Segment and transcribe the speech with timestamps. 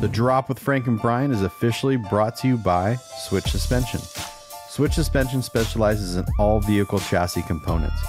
[0.00, 2.94] The Drop with Frank and Brian is officially brought to you by
[3.26, 4.00] Switch Suspension.
[4.68, 8.00] Switch Suspension specializes in all vehicle chassis components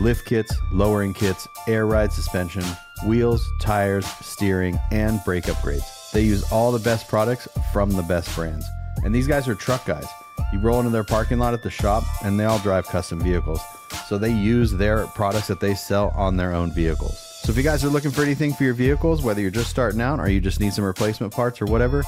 [0.00, 2.64] lift kits, lowering kits, air ride suspension,
[3.06, 6.10] wheels, tires, steering, and brake upgrades.
[6.10, 8.66] They use all the best products from the best brands.
[9.04, 10.06] And these guys are truck guys.
[10.52, 13.60] You roll into their parking lot at the shop, and they all drive custom vehicles.
[14.08, 17.27] So they use their products that they sell on their own vehicles.
[17.48, 20.02] So if you guys are looking for anything for your vehicles, whether you're just starting
[20.02, 22.04] out or you just need some replacement parts or whatever,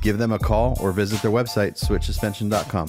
[0.00, 2.88] give them a call or visit their website, switchsuspension.com.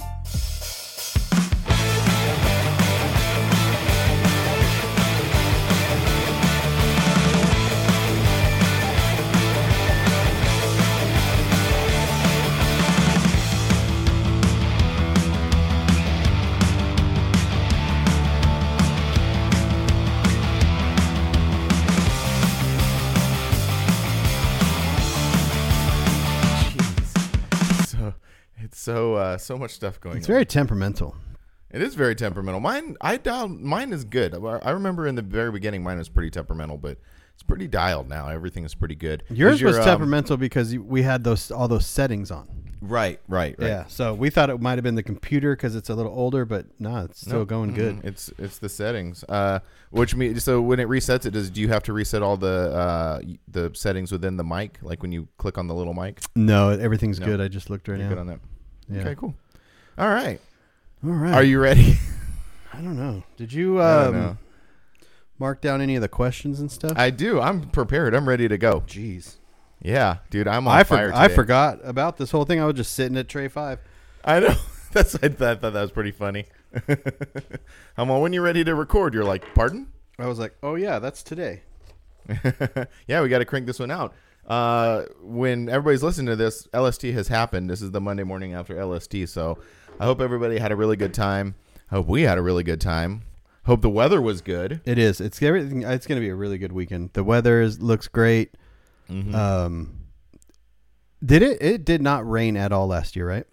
[29.34, 30.18] uh, so much stuff going on.
[30.18, 30.34] It's on.
[30.34, 31.16] very temperamental.
[31.72, 32.60] It is very temperamental.
[32.60, 33.60] Mine, I dialed.
[33.62, 34.36] Mine is good.
[34.36, 36.98] I remember in the very beginning, mine was pretty temperamental, but
[37.34, 38.28] it's pretty dialed now.
[38.28, 39.24] Everything is pretty good.
[39.30, 42.50] Yours your, was um, temperamental because we had those all those settings on.
[42.82, 43.68] right, right, right.
[43.68, 46.44] Yeah, so we thought it might have been the computer because it's a little older,
[46.44, 47.96] but no, it's still going good.
[48.02, 48.06] Mhm.
[48.06, 49.24] It's it's the settings.
[49.30, 49.60] Uh,
[49.92, 52.48] which means so when it resets it, does do you have to reset all the
[52.76, 54.80] uh the settings within the mic?
[54.82, 57.28] Like when you click on the little mic, No, everything's No.
[57.28, 57.40] good.
[57.40, 58.16] I just looked right you're now.
[58.16, 58.40] good on that.
[58.92, 59.02] Yeah.
[59.02, 59.34] Okay, cool.
[59.98, 60.40] All right.
[61.04, 61.34] All right.
[61.34, 61.96] Are you ready?
[62.74, 63.24] I don't know.
[63.38, 64.38] Did you I don't um, know.
[65.40, 66.94] mark down any of the questions and stuff?
[66.96, 67.40] I do.
[67.40, 68.14] I'm prepared.
[68.14, 68.82] I'm ready to go.
[68.88, 69.36] Jeez.
[69.82, 70.48] Yeah, dude.
[70.48, 71.12] I'm on I, for- fire.
[71.14, 72.60] I forgot about this whole thing.
[72.60, 73.80] I was just sitting at tray five.
[74.24, 74.56] I know.
[74.92, 76.48] That's I thought, thought that was pretty funny.
[77.98, 79.14] I'm on when you're ready to record.
[79.14, 79.88] You're like, pardon?
[80.20, 81.62] I was like, oh yeah, that's today.
[83.08, 84.14] yeah, we got to crank this one out.
[84.48, 87.70] Uh, when everybody's listening to this, LST has happened.
[87.70, 89.28] This is the Monday morning after LST.
[89.28, 89.58] So
[90.00, 91.56] I hope everybody had a really good time.
[91.90, 93.24] Hope we had a really good time.
[93.66, 94.82] Hope the weather was good.
[94.86, 95.22] It is.
[95.22, 95.84] It's everything.
[95.84, 97.12] It's going to be a really good weekend.
[97.14, 98.56] The weather is looks great.
[99.10, 99.36] Mhm.
[99.36, 99.98] Um,
[101.24, 101.62] did it?
[101.62, 103.46] It did not rain at all last year, right?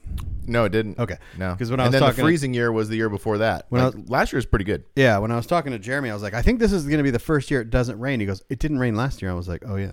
[0.46, 0.98] no, it didn't.
[0.98, 1.18] Okay.
[1.36, 1.52] no.
[1.52, 3.66] Because when I and was then talking the freezing year was the year before that.
[3.68, 4.82] When I Like, last year was pretty good.
[4.96, 5.18] Yeah.
[5.18, 7.02] When I was talking to Jeremy, I was like, I think this is going to
[7.02, 8.18] be the first year it doesn't rain.
[8.20, 9.30] He goes, it didn't rain last year.
[9.30, 9.92] I was like, oh yeah.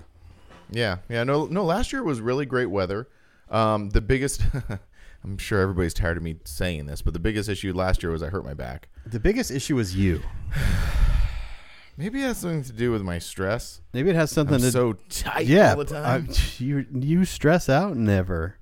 [0.71, 1.23] Yeah, yeah.
[1.23, 1.63] No, no.
[1.63, 3.07] Last year was really great weather.
[3.49, 4.41] Um, the biggest,
[5.23, 8.23] I'm sure everybody's tired of me saying this, but the biggest issue last year was
[8.23, 8.89] I hurt my back.
[9.05, 10.21] The biggest issue was you.
[11.97, 13.79] Maybe it has something to do with my stress.
[13.93, 14.71] Maybe it has something I'm to.
[14.71, 15.71] so tight yeah.
[15.71, 16.27] all the time.
[16.29, 18.57] I- you you stress out never.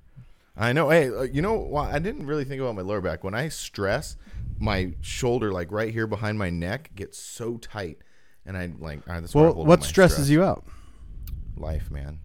[0.56, 0.88] I know.
[0.90, 1.92] Hey, uh, you know what?
[1.92, 3.24] I didn't really think about my lower back.
[3.24, 4.16] When I stress,
[4.60, 7.98] my shoulder, like right here behind my neck, gets so tight,
[8.46, 9.00] and I like.
[9.08, 10.30] All right, that's where I Well, what stresses stress.
[10.30, 10.64] you out?
[11.56, 12.18] Life, man.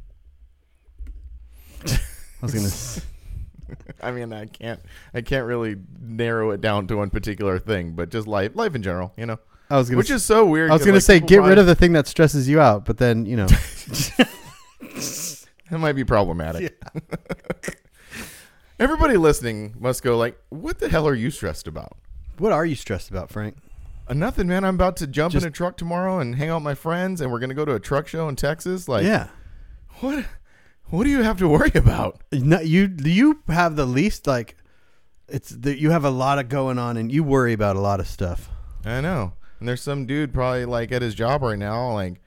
[1.85, 1.97] I
[2.41, 2.67] was gonna.
[2.67, 3.06] s-
[4.01, 4.79] I mean, I can't.
[5.13, 8.81] I can't really narrow it down to one particular thing, but just life, life in
[8.81, 9.13] general.
[9.18, 9.39] You know,
[9.69, 9.97] I was gonna.
[9.97, 10.72] which s- is so weird.
[10.72, 12.97] I was gonna like, say get rid of the thing that stresses you out, but
[12.97, 13.47] then you know.
[15.69, 16.81] That might be problematic.
[18.79, 21.95] Everybody listening must go like, "What the hell are you stressed about?"
[22.39, 23.57] what are you stressed about, Frank?
[24.09, 24.63] Uh, nothing, man.
[24.63, 27.21] I'm about to jump Just- in a truck tomorrow and hang out with my friends,
[27.21, 28.87] and we're gonna go to a truck show in Texas.
[28.87, 29.27] Like, yeah.
[29.99, 30.25] what?
[30.85, 32.21] What do you have to worry about?
[32.31, 34.55] No, you you have the least like.
[35.27, 37.99] It's that you have a lot of going on, and you worry about a lot
[37.99, 38.49] of stuff.
[38.83, 39.33] I know.
[39.59, 42.19] And there's some dude probably like at his job right now, like,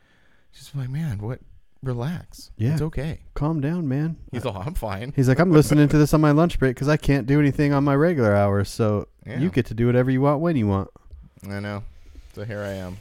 [0.53, 1.41] just like, man, what?
[1.83, 2.53] Relax.
[2.57, 2.75] Yeah.
[2.75, 3.23] it's okay.
[3.35, 4.17] Calm down, man.
[4.31, 5.13] He's all, I'm fine.
[5.17, 7.73] He's like, I'm listening to this on my lunch break because I can't do anything
[7.73, 8.69] on my regular hours.
[8.69, 9.41] So Yeah.
[9.41, 10.91] you get to do whatever you want when you want.
[11.49, 11.83] I know.
[12.35, 12.99] So here I am.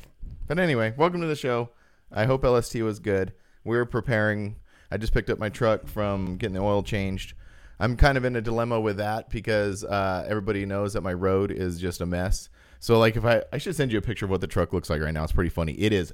[0.48, 1.70] But anyway, welcome to the show.
[2.12, 3.34] I hope LST was good.
[3.64, 4.56] We're preparing.
[4.90, 7.34] I just picked up my truck from getting the oil changed.
[7.80, 11.52] I'm kind of in a dilemma with that because uh, everybody knows that my road
[11.52, 12.50] is just a mess.
[12.80, 14.90] So like if I I should send you a picture of what the truck looks
[14.90, 15.24] like right now.
[15.24, 15.74] It's pretty funny.
[15.74, 16.14] It is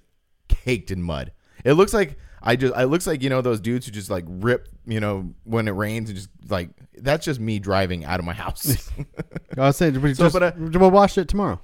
[0.50, 1.32] caked in mud.
[1.64, 4.26] It looks like I just it looks like you know those dudes who just like
[4.28, 8.26] rip, you know, when it rains and just like that's just me driving out of
[8.26, 8.92] my house.
[9.58, 11.60] I was saying, we So, just, but, uh, we'll wash it tomorrow.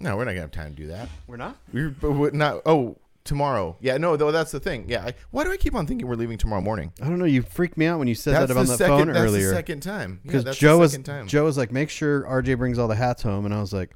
[0.00, 1.08] No, we're not gonna have time to do that.
[1.26, 1.56] We're not.
[1.72, 2.62] We're but we're not.
[2.66, 3.76] Oh, tomorrow.
[3.80, 4.86] Yeah, no, though that's the thing.
[4.88, 6.92] Yeah, I, why do I keep on thinking we're leaving tomorrow morning?
[7.00, 7.26] I don't know.
[7.26, 8.96] You freaked me out when you said That's that on the the second.
[8.98, 9.48] phone that's earlier.
[9.50, 10.20] the second time.
[10.24, 11.26] Yeah, because that's Joe the was second time.
[11.28, 13.94] Joe was like, make sure RJ brings all the hats home, and I was like,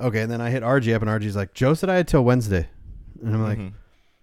[0.00, 0.22] okay.
[0.22, 2.68] And then I hit RJ up, and RJ's like, Joe said I had till Wednesday,
[3.22, 3.72] and I'm like, Mhm.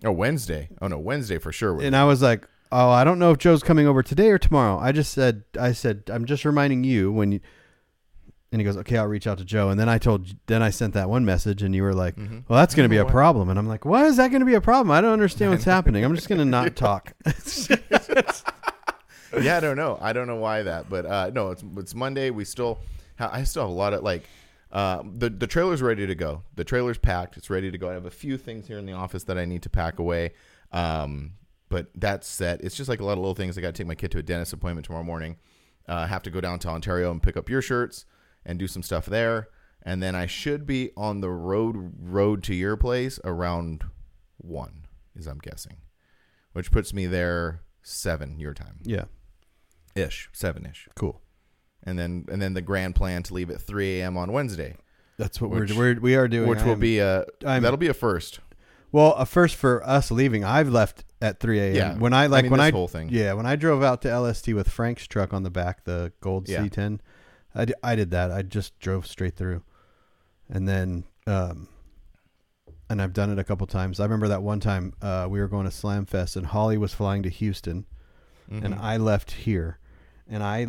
[0.06, 0.70] oh Wednesday.
[0.82, 1.82] Oh no, Wednesday for sure.
[1.82, 4.78] and I was like, oh, I don't know if Joe's coming over today or tomorrow.
[4.80, 7.40] I just said, I said, I'm just reminding you when you.
[8.52, 9.70] And he goes, okay, I'll reach out to Joe.
[9.70, 12.44] And then I told, then I sent that one message, and you were like, Mhm.
[12.50, 13.50] well, that's going to be a problem.
[13.50, 14.92] And I'm like, why is that going to be a problem?
[14.92, 16.04] I don't understand what's happening.
[16.04, 17.14] I'm just going to not talk.
[19.42, 19.98] yeah, I don't know.
[20.02, 22.30] I don't know why that, but uh, no, it's it's Monday.
[22.30, 22.80] We still,
[23.18, 24.24] ha- I still have a lot of like,
[24.72, 26.44] uh, the the trailer's ready to go.
[26.56, 27.38] The trailer's packed.
[27.38, 27.90] It's ready to go.
[27.90, 30.34] I have a few things here in the office that I need to pack away.
[30.74, 31.34] Um,
[31.70, 32.60] but that's set.
[32.62, 33.58] It's just like a lot of little things.
[33.58, 35.38] I got to take my kid to a dentist appointment tomorrow morning.
[35.88, 38.06] Uh, have to go down to Ontario and pick up your shirts
[38.46, 39.48] and do some stuff there.
[39.84, 43.84] And then I should be on the road road to your place around
[44.38, 44.86] one,
[45.16, 45.78] is I'm guessing,
[46.54, 49.06] which puts me there seven your time yeah,
[49.96, 51.20] ish, seven ish, cool.
[51.84, 54.18] and then and then the grand plan to leave at three a.m.
[54.18, 54.76] on Wednesday,
[55.18, 56.48] That's what Which- we're, we're we are doing.
[56.48, 58.40] which I will be a I'm- that'll be a first.
[58.92, 60.44] well a first for us leaving.
[60.44, 61.76] I've left at 3 a.m.
[61.76, 63.10] Yeah, when I like mean, when this I whole thing.
[63.12, 66.48] yeah when I drove out to LST with Frank's truck on the back, the gold
[66.48, 66.62] Yeah.
[66.66, 67.00] C10.
[67.56, 68.32] I, I did that.
[68.32, 69.64] I just drove straight through,
[70.50, 71.68] and then um,
[72.90, 74.00] and I've done it a couple times.
[74.00, 76.94] I remember that one time uh, we were going to Slam Fest, and Holly was
[76.94, 77.86] flying to Houston,
[78.50, 78.80] and Mhm.
[78.82, 79.80] I left here,
[80.30, 80.68] and I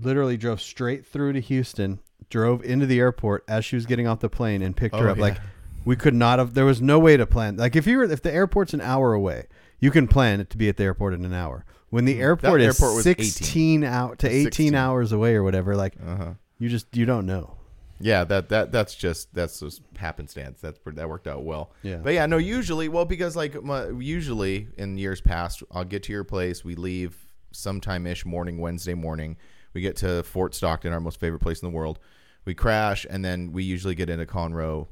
[0.00, 2.00] literally drove straight through to Houston,
[2.30, 5.12] drove into the airport as she was getting off the plane, and picked her Oh,
[5.12, 5.16] up.
[5.18, 5.22] yeah.
[5.22, 5.38] Like
[5.84, 6.54] we could not have.
[6.54, 7.56] There was no way to plan.
[7.56, 9.46] Like if you were, if the airport's an hour away,
[9.80, 11.64] you can plan it to be at the airport in an hour.
[11.90, 13.24] When the Mm, airport is airport was 18.
[13.24, 14.74] sixteen out to eighteen 16.
[14.74, 16.34] hours away or whatever, like uh-huh.
[16.58, 17.54] you just you don't know.
[18.00, 20.60] yeah, that that that's just that's just happenstance.
[20.60, 21.72] That's that worked out well.
[21.82, 21.96] Yeah.
[21.96, 26.12] But yeah, no, usually, well, because like my, usually in years past, I'll get to
[26.12, 26.62] your place.
[26.64, 27.16] We leave
[27.52, 29.36] sometime ish morning, Wednesday morning.
[29.74, 31.98] We get to Fort Stockton, our most favorite place in the world.
[32.44, 34.88] We crash, and then we usually get into Conroe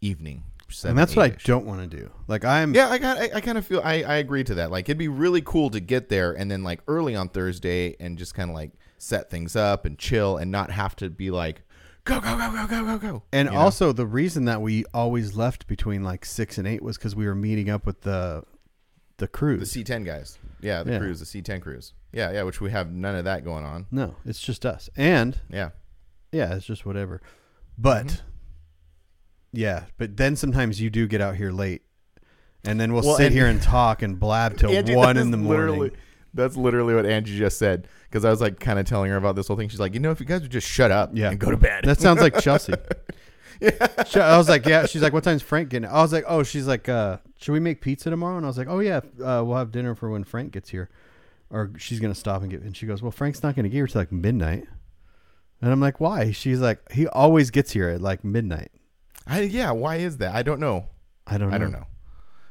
[0.00, 0.44] evening.
[0.84, 1.44] And that's what I 8-ish.
[1.44, 2.10] don't want to do.
[2.26, 3.18] Like I'm Yeah, I got.
[3.18, 3.80] I, I kind of feel.
[3.84, 4.70] I, I agree to that.
[4.70, 8.18] Like, it'd be really cool to get there and then like early on Thursday and
[8.18, 11.62] just kind of like set things up and chill and not have to be like
[12.04, 13.22] go go go go go go go.
[13.32, 13.60] And you know?
[13.60, 17.26] also, the reason that we always left between like six and eight was because we
[17.26, 18.42] were meeting up with the
[19.18, 19.64] the crew, the.
[19.64, 20.38] C10 guys.
[20.60, 20.98] Yeah, the Yeah.
[20.98, 21.92] cruise, the C10 cruise.
[22.12, 22.42] Yeah, yeah.
[22.42, 23.86] Which we have none of that going on.
[23.90, 24.88] no, it's just us.
[24.96, 25.70] And Yeah.
[26.32, 27.20] yeah, it's just whatever.
[27.78, 28.20] But Mhm.
[29.56, 31.82] Yeah, but then sometimes you do get out here late,
[32.64, 35.30] and then we'll Well, sit and- here and talk and blab till Angie, one in
[35.30, 35.66] the morning.
[35.70, 35.90] Literally,
[36.34, 37.88] that's literally what Angie just said.
[38.10, 39.68] Because I was like kind of telling her about this whole thing.
[39.68, 41.30] She's like, you know, if you guys would just shut up Yeah.
[41.30, 41.84] and go to bed.
[41.84, 42.72] That sounds like Chelsea.
[43.60, 43.70] yeah.
[44.14, 44.86] I was like, yeah.
[44.86, 45.88] She's like, what time's Frank getting?
[45.88, 48.36] I was like, oh, she's like, uh, should we make pizza tomorrow?
[48.36, 50.90] And I was like, oh yeah, uh, we'll have dinner for when Frank gets here,
[51.50, 52.62] or she's gonna stop and get.
[52.62, 54.66] And she goes, well, Frank's not gonna get here till like midnight.
[55.60, 56.30] And I'm like, why?
[56.30, 58.70] She's like, he always gets here at like midnight.
[59.26, 59.70] I, yeah.
[59.70, 60.34] Why is that?
[60.34, 60.86] I don't know.
[61.26, 61.50] I don't.
[61.50, 61.56] Know.
[61.56, 61.86] I don't know.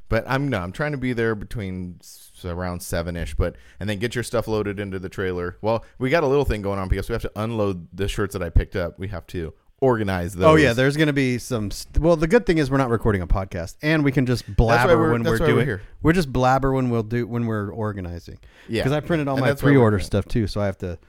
[0.09, 1.99] But I'm no, I'm trying to be there between
[2.45, 5.57] around seven ish, but and then get your stuff loaded into the trailer.
[5.61, 8.33] Well, we got a little thing going on because we have to unload the shirts
[8.33, 8.99] that I picked up.
[8.99, 10.45] We have to organize those.
[10.45, 11.71] Oh yeah, there's gonna be some.
[11.71, 14.43] St- well, the good thing is we're not recording a podcast, and we can just
[14.55, 15.65] blabber we're- when that's we're why we're doing.
[15.67, 15.81] here.
[16.03, 18.39] We're just blabber when we'll do when we're organizing.
[18.67, 18.81] yeah.
[18.81, 20.77] Because I printed all And my that's why we're pre-order stuff too, so I have
[20.79, 20.99] to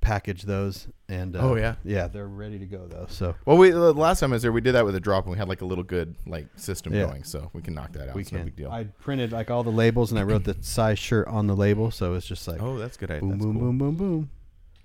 [0.00, 0.88] package those.
[1.08, 1.74] And uh, Oh, yeah?
[1.84, 3.06] yeah, they're ready to go though.
[3.08, 5.24] So Well, we the last time I was there, we did that with a drop,
[5.24, 7.06] and we had like a little good like system Yeah.
[7.06, 8.14] going, so we can knock that out.
[8.14, 8.38] we it's can.
[8.38, 8.70] no big deal.
[8.70, 11.90] I printed like all the labels, and I wrote the size shirt on the label,
[11.90, 13.10] so it's just like oh, that's good.
[13.10, 13.20] idea.
[13.20, 13.62] boom, That's boom, cool.
[13.62, 14.30] boom, boom, boom.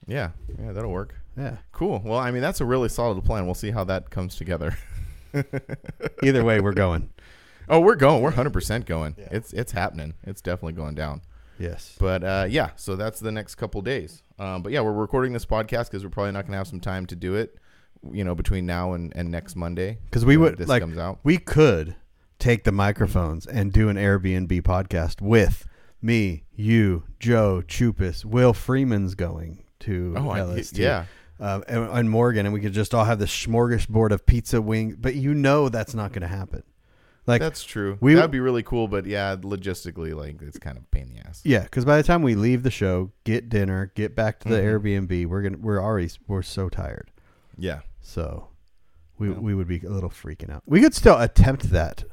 [0.08, 1.16] Yeah, yeah, that'll work.
[1.38, 1.58] Yeah.
[1.72, 2.02] Cool.
[2.06, 3.46] Well, I mean, that's a really solid plan.
[3.46, 4.78] We'll see how that comes together.
[6.24, 7.10] Either way, we're going.
[7.70, 8.22] oh, we're going.
[8.22, 9.16] We're 100% going.
[9.18, 9.28] Yeah.
[9.32, 10.13] It's it's happening.
[10.24, 11.22] It's definitely going down.
[11.60, 11.96] Yes.
[12.00, 14.24] But uh, yeah, so that's the next couple days.
[14.38, 16.80] Um, but yeah, we're recording this podcast because we're probably not going to have some
[16.82, 17.56] time to do it.
[18.12, 21.20] You know, between now and, and next Monday, Because we would this like comes out.
[21.24, 21.96] we could
[22.38, 25.68] take the microphones and do an Airbnb podcast with
[26.01, 30.77] me, you, Joe, Chupas, Will Freeman's going to Oh, I, LST.
[30.77, 31.06] yeah.
[31.39, 34.98] uh, and, and Morgan, and we could just all have this smorgasbord of pizza wing.
[35.00, 36.62] But you know that's not going to happen.
[37.27, 37.98] Like, That's true.
[38.01, 41.15] we- That'd be really cool, but yeah, logistically, like it's kind of a pain in
[41.15, 41.41] the ass.
[41.44, 44.55] yeah, because by the time we leave the show, get dinner, get back to the
[44.58, 45.08] Mhm.
[45.08, 47.10] Airbnb, we're gonna we're already we're so tired.
[47.58, 47.79] Yeah.
[48.01, 48.50] So
[49.17, 49.39] we Yeah.
[49.39, 50.62] we would be a little freaking out.
[50.67, 52.03] We could still attempt that.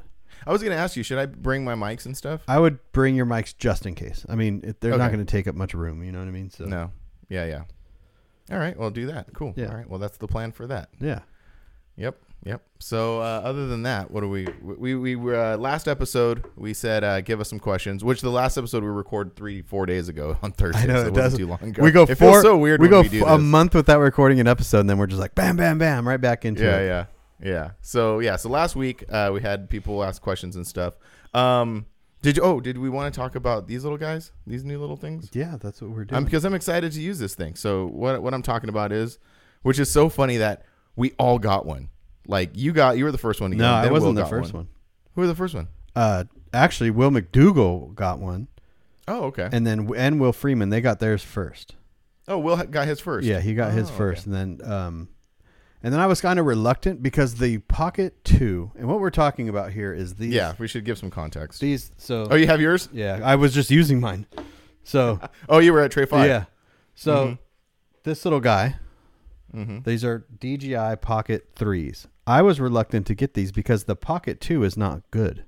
[0.47, 2.42] I was going to ask you, should I bring my mics and stuff?
[2.49, 4.26] I would bring your mics just in case.
[4.28, 6.02] I mean, it, they're not going to take up much room.
[6.02, 6.50] You know what I mean?
[6.50, 6.90] So No.
[7.28, 7.62] Yeah, yeah.
[8.50, 9.33] All right, well, do that.
[9.35, 9.54] Cool.
[9.57, 9.69] Yeah.
[9.69, 10.88] All right, well, that's the plan for that.
[10.99, 11.21] yeah.
[11.95, 12.63] Yep, yep.
[12.79, 16.75] So uh, other than that, what do we we we were uh, last episode we
[16.75, 20.09] said uh, give us some questions, which the last episode we recorded three four days
[20.09, 20.83] ago on Thursday.
[20.83, 21.83] I know, so it it wasn't does- too long ago.
[21.83, 22.43] We go It four.
[22.43, 22.81] so weird.
[22.81, 25.21] We go we do f- a month without recording an episode, and then we're just
[25.21, 26.87] like bam, bam, bam, right back into Yeah, it.
[26.87, 27.05] yeah,
[27.41, 27.51] yeah.
[27.53, 27.71] Yeah.
[27.81, 30.95] So yeah, so last week uh, we had people ask questions and stuff.
[31.35, 31.87] Um,
[32.23, 32.43] did you?
[32.45, 34.31] Oh, did we want to talk about these little guys?
[34.47, 35.29] These new little things?
[35.33, 36.19] Yeah, that's what we're doing.
[36.19, 37.57] Um, because I'm excited to use this thing.
[37.57, 39.19] So what what I'm talking about is
[39.63, 41.89] which is so funny that we all got one.
[42.26, 43.85] Like you got, you were the first one to get No, one.
[43.87, 44.69] I wasn't Will the first one.
[45.14, 45.69] Who were the first one?
[45.97, 46.25] Uh,
[46.55, 48.49] actually, Will McDougal got one,
[49.09, 49.49] Oh, okay.
[49.52, 51.75] and then and Will Freeman they got theirs first.
[52.29, 53.26] oh, Will got his first.
[53.26, 54.37] Yeah, he got his Oh, first, okay.
[54.37, 55.09] and then um,
[55.83, 59.49] and then I was kind of reluctant because the Pocket Two, and what we're talking
[59.49, 60.33] about here is these.
[60.33, 61.61] Yeah, we should give some context.
[61.61, 61.91] These.
[61.99, 62.29] So.
[62.31, 62.88] Oh, you have yours?
[62.93, 64.26] yeah, I was just using mine.
[64.85, 66.29] So Oh, you were at Trey Five.
[66.29, 66.45] yeah.
[66.95, 67.38] So Mhm.
[68.05, 68.76] this little guy,
[69.55, 69.81] Mm-hmm.
[69.83, 72.07] these are DJI Pocket Threes.
[72.26, 75.45] I was reluctant to get these because the Pocket Two is not good.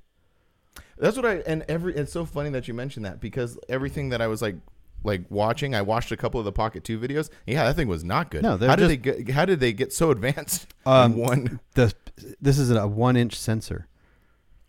[0.98, 1.94] That's what I and every.
[1.94, 4.56] It's so funny that you mentioned that because everything that I was like,
[5.04, 7.30] like watching, I watched a couple of the Pocket Two videos.
[7.46, 8.42] Yeah, that thing was not good.
[8.42, 9.30] No, how did just- they get?
[9.30, 10.66] How did they get so advanced?
[10.86, 11.60] Um, one.
[11.74, 11.94] The
[12.40, 13.88] this is a one inch sensor.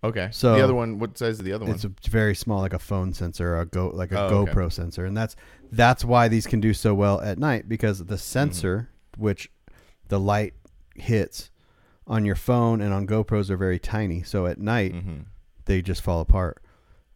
[0.03, 0.29] Okay.
[0.31, 0.97] so- the other one.
[1.00, 1.74] What size is the other one?
[1.75, 4.51] It's a very small, like a phone sensor, a go like a Oh, okay.
[4.53, 5.35] GoPro sensor, and that's
[5.71, 8.09] that's why these can do so well at night because Mm-hmm.
[8.09, 9.50] the sensor, which
[10.07, 10.53] the light
[10.95, 11.50] hits
[12.07, 14.21] on your phone and on GoPros are very tiny.
[14.24, 15.19] So at night mm-hmm.
[15.65, 16.62] they just fall apart,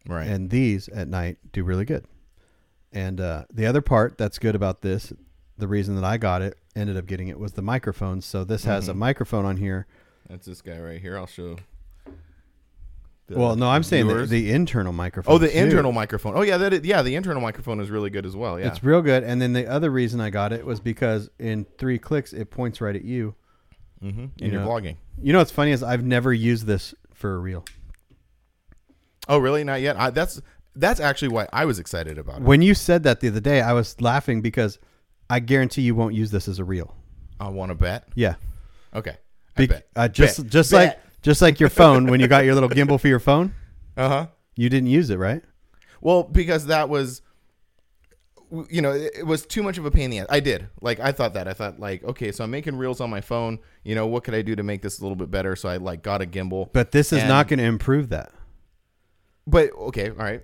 [0.07, 0.27] Right.
[0.27, 2.05] and these at night do really good.
[2.91, 5.13] And uh, the other part that's good about this,
[5.57, 8.25] the reason that I got it, ended up getting it, was the microphones.
[8.25, 8.97] So this has a Mhm.
[8.97, 9.85] microphone on here.
[10.27, 11.17] That's this guy right here.
[11.17, 11.57] I'll show.
[13.29, 15.35] well, no, I'm saying the, the internal microphone.
[15.35, 15.57] oh, the too.
[15.57, 16.35] internal microphone.
[16.35, 18.59] Oh, yeah, that is, yeah, the internal microphone is really good as well.
[18.59, 18.67] Yeah.
[18.67, 19.23] It's real good.
[19.23, 22.81] And then the other reason I got it was because in three clicks it points
[22.81, 23.35] right at you.
[24.03, 24.19] Mm-hmm.
[24.19, 24.67] you And you're know.
[24.67, 24.95] vlogging.
[25.21, 27.65] You know what's funny is I've never used this for a reel.
[29.27, 29.63] Oh, really?
[29.63, 29.97] Not yet.
[29.99, 30.41] I, that's
[30.75, 32.43] that's actually why I was excited about it.
[32.43, 34.79] When you said that the other day, I was laughing because
[35.29, 36.95] I guarantee you won't use this as a reel.
[37.39, 38.07] I want to bet.
[38.15, 38.35] Yeah.
[38.93, 39.15] Okay.
[39.57, 39.87] I Be- bet.
[39.95, 40.51] Uh, just Bet.
[40.51, 40.87] just Bet.
[40.87, 43.53] like just like your phone when you got your little gimbal for your phone,
[43.97, 44.27] Uh huh.
[44.55, 45.43] you didn't use it, right?
[46.01, 47.21] Well, because that was,
[48.69, 50.27] you know, it, it was too much of a pain in the ass.
[50.29, 50.67] I did.
[50.81, 51.47] Like, I thought that.
[51.47, 53.59] I thought, like, okay, so I'm making reels on my phone.
[53.83, 55.55] You know, what could I do to make this a little bit better?
[55.55, 56.69] So I, like, got a gimbal.
[56.73, 58.31] But this is And- not going to improve that.
[59.47, 60.41] But, okay, all right.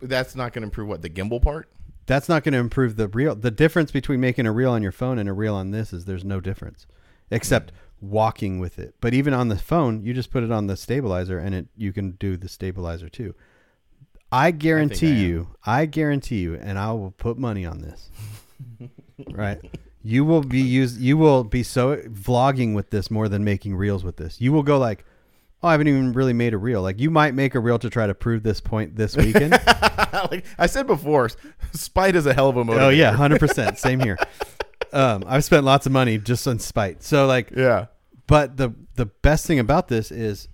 [0.00, 1.02] That's not going to improve what?
[1.02, 1.68] The gimbal part?
[2.06, 3.34] That's not going to improve the reel.
[3.34, 6.04] The difference between making a reel on your phone and a reel on this is
[6.04, 6.86] there's no difference,
[7.30, 8.94] except walking with it.
[9.00, 11.92] But even on the phone, you just put it on the stabilizer, and it you
[11.94, 13.34] can do the stabilizer too.
[14.34, 15.16] I guarantee I am.
[15.20, 18.10] you, I guarantee you, and I will put money on this.
[19.32, 19.60] right,
[20.02, 21.00] you will be used.
[21.00, 24.40] You will be so vlogging with this more than making reels with this.
[24.40, 25.04] You will go like.
[25.62, 26.82] Oh, I haven't even really made a reel.
[26.82, 29.52] Like you might make a reel to try to prove this point this weekend.
[30.30, 31.30] like I said before,
[31.72, 32.80] spite is a hell of a motivator.
[32.82, 33.78] Oh yeah, hundred percent.
[33.78, 34.18] Same here.
[34.92, 37.02] Um, I've spent lots of money just on spite.
[37.02, 37.86] So like, Yeah.
[38.26, 40.48] but the the best thing about this is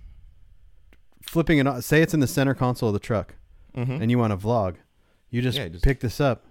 [1.23, 1.67] flipping it.
[1.67, 1.81] on.
[1.81, 3.35] Say it's in the center console of the truck,
[3.75, 4.01] Mm-hmm.
[4.01, 4.75] and you want to vlog.
[5.29, 6.45] You just, Yeah, just- pick this up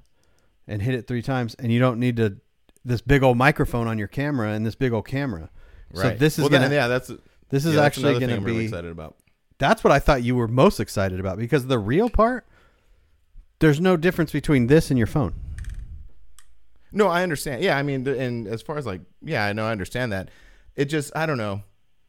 [0.66, 2.36] and hit it three times, and you don't need to
[2.84, 5.50] this big old microphone on your camera and this big old camera.
[5.92, 6.02] Right.
[6.02, 7.10] So this is well, gonna then, yeah, that's
[7.50, 8.64] this is yeah, actually going to I'm really be.
[8.64, 9.16] excited about.
[9.58, 12.46] That's what I thought you were most excited about because the real part.
[13.58, 15.34] There's no difference between this and your phone.
[16.92, 17.62] No, I understand.
[17.62, 20.30] Yeah, I mean, and as far as like, yeah, I know, I understand that.
[20.76, 21.62] It just, I don't know,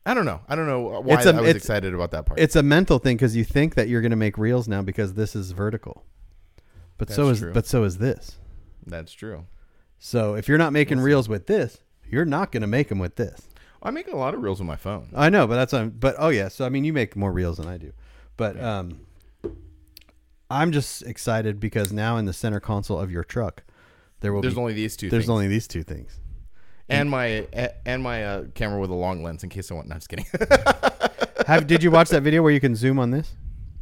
[0.05, 2.39] I don't know, I don't know why It's a- I was excited about that part.
[2.39, 5.13] It's a mental thing because you think that you're going to make reels now because
[5.13, 6.03] this is vertical,
[6.97, 7.53] but so is true.
[7.53, 8.37] but so is this.
[8.85, 9.45] That's true.
[9.99, 11.79] So if you're not making reels with this,
[12.09, 13.47] you're not going to make them with this.
[13.83, 15.09] I make a lot of reels on my phone.
[15.15, 16.47] I know, but that's um, but oh yeah.
[16.47, 17.93] So I mean, you make more reels than I do,
[18.37, 19.01] but um,
[20.49, 23.63] I'm just excited because now in the center console of your truck,
[24.19, 25.09] there will There's be only these two.
[25.09, 25.29] there's things.
[25.29, 26.19] only these two things.
[26.91, 27.47] And my
[27.85, 29.87] and my uh, camera with a long lens in case I want.
[29.87, 30.25] No, I'm just kidding.
[31.47, 33.33] Have did you watch that video where you can zoom on this?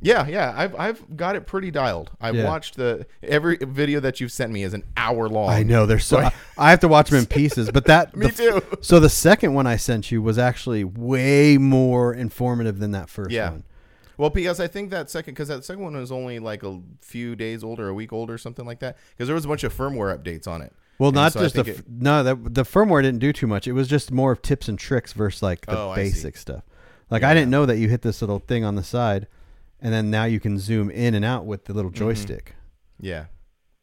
[0.01, 2.09] yeah, yeah, I've I've got it pretty dialed.
[2.21, 2.45] I've Yeah.
[2.45, 5.49] watched the every video that you've sent me is an hour long.
[5.49, 8.27] I know they're so I, I have to watch them in pieces, but that Me
[8.27, 8.77] the- too.
[8.81, 13.31] So the second one I sent you was actually way more informative than that first
[13.31, 13.49] Yeah.
[13.51, 13.63] one.
[14.17, 17.35] Well, because I think that second, because that second one was only like a few
[17.37, 18.97] days old or a week old or something like that.
[19.11, 20.73] Because there was a bunch of firmware updates on it.
[20.99, 23.47] Well, And not so just the f- it- no, that the firmware didn't do too
[23.47, 23.67] much.
[23.67, 26.63] It was just more of tips and tricks versus like the Oh, basic stuff.
[27.09, 29.27] Like Yeah, I didn't know that you hit this little thing on the side,
[29.79, 31.99] and then now you can zoom in and out with the little Mm-hmm.
[32.05, 32.55] joystick.
[32.99, 33.25] Yeah.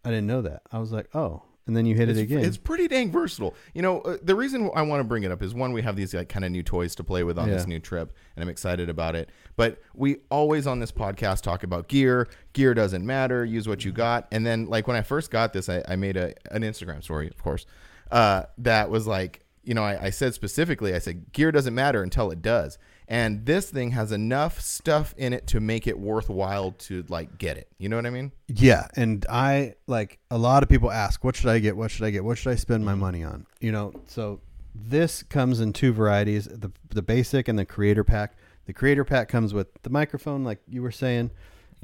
[0.05, 0.63] I didn't know that.
[0.71, 2.39] I was like, oh, and then you hit it's, it again.
[2.41, 3.55] It's pretty dang versatile.
[3.75, 5.97] You know, uh, the reason I want to bring it up is one, we have
[5.97, 8.49] these like kind of new toys to play with on this new trip, and I'm
[8.49, 9.31] excited about it.
[9.57, 12.29] But we always on this podcast talk about gear.
[12.53, 13.45] Gear doesn't matter.
[13.45, 14.29] Use what you got.
[14.31, 17.29] And then, like when I first got this, I, I made a an Instagram story,
[17.29, 17.67] of course,
[18.11, 22.03] uh, that was like, you know, I, I said specifically, I said gear doesn't matter
[22.03, 22.79] until it does.
[23.09, 27.57] And this thing has enough stuff in it to make it worthwhile to like get
[27.57, 27.69] it.
[27.79, 28.33] You know what I mean?
[28.49, 31.77] Yeah, and I like a lot of people ask, "What should I get?
[31.77, 32.25] What should I get?
[32.25, 33.01] What should I spend my Mm-hmm.
[33.01, 34.41] money on?" You know, so
[34.75, 38.37] this comes in two varieties: the the basic and the creator pack.
[38.67, 41.31] The creator pack comes with the microphone, like you were saying,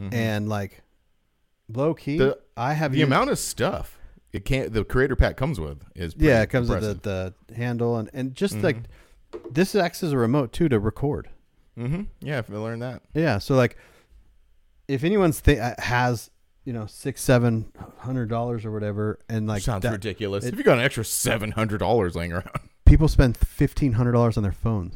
[0.00, 0.12] Mhm.
[0.12, 0.82] and like
[1.68, 2.18] low key.
[2.18, 3.96] The- I have the used- amount of stuff
[4.32, 6.94] it can't the creator pack comes with is Yeah, it comes impressive.
[6.96, 8.62] with the, the handle and and just Mhm.
[8.64, 8.76] like
[9.50, 11.28] this acts as a remote too to record.
[11.78, 12.02] Mm-hmm.
[12.20, 13.02] Yeah, if I learned that.
[13.14, 13.76] Yeah, so like
[14.88, 16.30] if anyone's th- uh, has
[16.64, 20.44] you know six seven hundred dollars or whatever, and like Sounds that- ridiculous.
[20.44, 22.50] it- if you got an extra seven hundred dollars laying around,
[22.84, 24.94] people spend fifteen hundred dollars on their phones.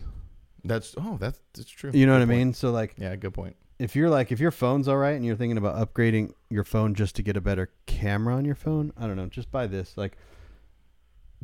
[0.65, 1.91] that's oh, that's that's true.
[1.95, 2.53] You know what Good I mean?
[2.53, 3.57] So like Yeah, good point.
[3.79, 6.95] if you're like if your phone's all right and you're thinking about upgrading your phone
[6.95, 9.97] just to get a better camera on your phone, I don't know, just buy this.
[9.97, 10.19] Like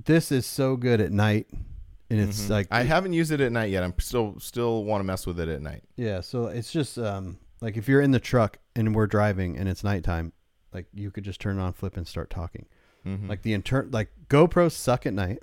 [0.02, 1.46] this is so good at night,
[2.12, 2.50] and it's Mhm.
[2.50, 3.83] like I haven't used it at night yet.
[3.83, 5.83] I'm still still want to mess with it at night.
[5.97, 9.69] Yeah, so it's just um like if you're in the truck and we're driving and
[9.69, 10.33] it's nighttime,
[10.73, 12.66] like you could just turn on flip and start talking.
[13.07, 13.28] Mm-hmm.
[13.28, 15.40] Like the inter like GoPros suck at night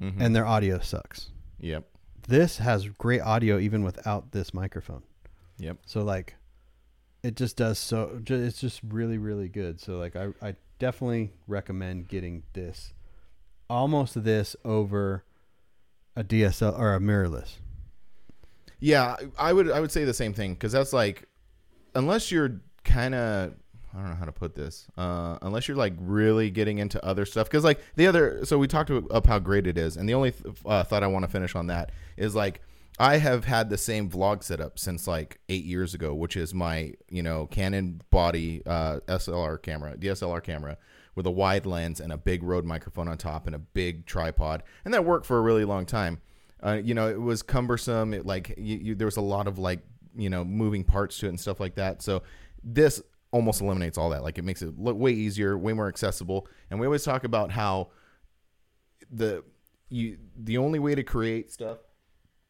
[0.00, 0.14] Mhm.
[0.20, 1.30] and their audio sucks.
[1.58, 1.84] yep,
[2.28, 5.02] This has great audio even without this microphone.
[5.58, 5.78] yep.
[5.86, 6.36] So like
[7.22, 9.80] it just does so it's just really really good.
[9.80, 12.92] So like I I definitely recommend getting this
[13.68, 15.24] almost this over
[16.16, 17.56] a DSL or a mirrorless.
[18.80, 21.28] Yeah, I would I would say the same thing because that's like,
[21.94, 23.54] unless you're kind of
[23.94, 24.86] I don't know how to put this.
[24.98, 28.68] Uh, unless you're like really getting into other stuff, because like the other, so we
[28.68, 31.30] talked up how great it is, and the only th- uh, thought I want to
[31.30, 32.60] finish on that is like
[32.98, 36.92] I have had the same vlog setup since like eight years ago, which is my
[37.08, 40.76] you know Canon body uh, SLR camera, DSLR camera
[41.16, 44.62] with a wide lens and a big Rode microphone on top and a big tripod,
[44.84, 46.20] and that worked for a really long time.
[46.62, 48.14] Uh, you know, it was cumbersome.
[48.14, 49.80] It like you, you, there was a lot of like
[50.16, 52.02] you know moving parts to it and stuff like that.
[52.02, 52.22] So
[52.62, 54.22] this almost eliminates all that.
[54.22, 56.46] Like it makes it look way easier, way more accessible.
[56.70, 57.88] And we always talk about how
[59.10, 59.42] the
[59.88, 61.78] you the only way to create stuff,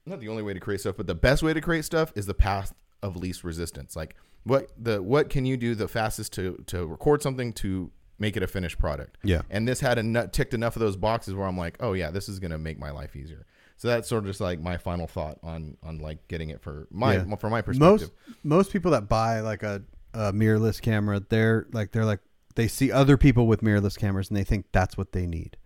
[0.04, 2.26] not the only way to create stuff, but the best way to create stuff is
[2.26, 3.94] the path of least resistance.
[3.96, 8.36] Like what the what can you do the fastest to to record something to make
[8.36, 9.18] it a finished product.
[9.22, 9.42] Yeah.
[9.50, 12.10] And this had a nut ticked enough of those boxes where I'm like, oh yeah,
[12.10, 13.46] this is gonna make my life easier.
[13.78, 16.86] So that's sort of just like my final thought on on like getting it for
[16.90, 17.34] my Yeah.
[17.36, 18.10] from my perspective.
[18.10, 19.82] most most people that buy like a,
[20.14, 22.20] a mirrorless camera they're like they're like
[22.54, 25.56] they see other people with mirrorless cameras and they think that's what they need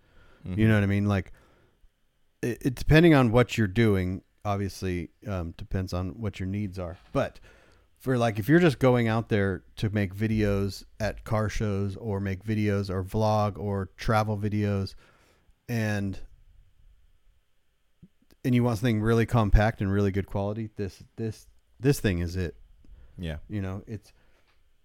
[0.45, 0.59] Mm-hmm.
[0.59, 1.31] you know what i mean like
[2.41, 6.97] it, it depending on what you're doing obviously um, depends on what your needs are
[7.13, 7.39] but
[8.01, 12.19] for like if you're just going out there to make videos at car shows or
[12.19, 14.95] make videos or vlog or travel videos
[15.69, 16.19] and
[18.43, 21.47] and you want something really compact and really good quality this this
[21.79, 22.55] this thing is it
[23.21, 23.37] yeah.
[23.47, 24.11] you know, it's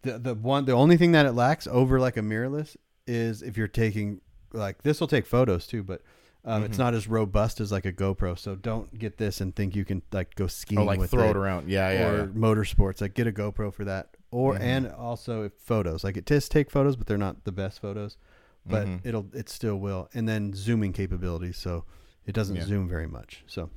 [0.03, 2.77] the the one the only thing that it lacks over like a mirrorless
[3.07, 4.21] is if you're taking
[4.53, 6.03] like this will take photos too, but
[6.47, 6.79] um, it's Mhm.
[6.79, 8.39] not as robust as like a GoPro.
[8.39, 11.25] So don't get this and think you can like go skiing Oh, like with throw
[11.25, 11.69] it, it around.
[11.69, 12.09] Yeah, yeah.
[12.09, 12.25] or yeah.
[12.27, 13.01] motorsports.
[13.01, 14.61] Like get a GoPro for that, or Mhm.
[14.61, 16.05] and also if photos.
[16.05, 18.17] Like it does take photos, but they're not the best photos.
[18.65, 19.01] But Mhm.
[19.05, 21.57] it'll it still will, and then zooming capabilities.
[21.57, 21.85] So
[22.27, 22.65] it doesn't Yeah.
[22.65, 23.45] zoom very much.
[23.47, 23.69] So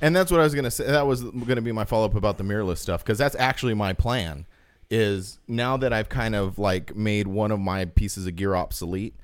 [0.00, 0.86] And that's what I was gonna say.
[0.86, 3.92] That was gonna be my follow up about the mirrorless stuff because that's actually my
[3.92, 4.44] plan.
[4.90, 9.14] Is now that I've kind of like made one of my pieces of gear obsolete,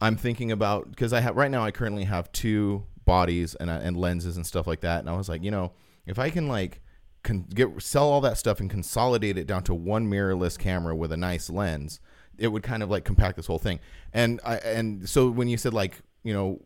[0.00, 3.80] I'm thinking about because I have right now I currently have two bodies and uh,
[3.82, 5.72] and lenses and stuff like that, and I was like, you know,
[6.06, 6.80] if I can like
[7.22, 11.12] can get sell all that stuff and consolidate it down to one mirrorless camera with
[11.12, 12.00] a nice lens,
[12.38, 13.80] it would kind of like compact this whole thing.
[14.12, 16.60] And I and so when you said like you know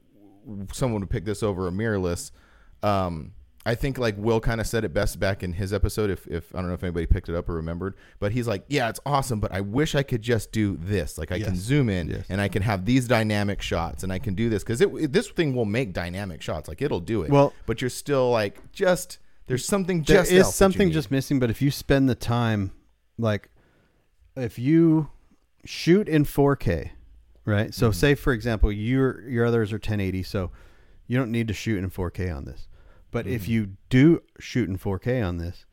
[0.72, 2.30] someone would pick this over a mirrorless,
[2.82, 3.32] um,
[3.66, 6.10] I think like Will kind of said it best back in his episode.
[6.10, 8.64] If, if I don't know if anybody picked it up or remembered, but he's like,
[8.68, 11.16] yeah, it's awesome, but I wish I could just do this.
[11.16, 12.26] Like I can zoom in Yes.
[12.28, 15.12] and I can have these dynamic shots and I can do this because it, it-
[15.12, 16.68] this thing will make dynamic shots.
[16.68, 17.30] Like it'll do it.
[17.30, 21.10] Well- but you're still like just there's something there just is that you something just
[21.10, 22.70] missing but if you spend the time
[23.18, 23.48] like
[24.36, 25.08] if you
[25.64, 26.90] shoot in 4k
[27.44, 27.92] right so Mm-hmm.
[27.98, 30.50] say for example your your others are 1080 so
[31.06, 32.68] you don't need to shoot in 4k on this
[33.14, 33.34] but Mm-hmm.
[33.36, 35.64] if you do shoot in 4k on this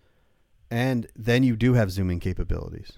[0.69, 2.91] and then you do have zooming capabilities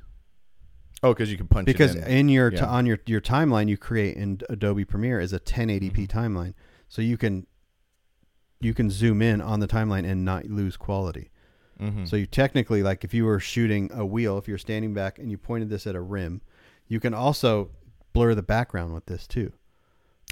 [1.01, 2.17] oh because you can punch because it in.
[2.17, 5.91] in your t- on your your timeline you create in Adobe Premiere is a 1080p
[6.08, 6.17] Mm-hmm.
[6.19, 6.53] timeline,
[6.89, 7.47] so you can
[8.60, 11.29] you can zoom in on the timeline and not lose quality.
[11.82, 12.08] Mhm.
[12.08, 15.29] So you technically like if you were shooting a wheel, if you're standing back and
[15.32, 16.41] you pointed this at a rim,
[16.88, 17.71] you can also
[18.13, 19.51] blur the background with this too.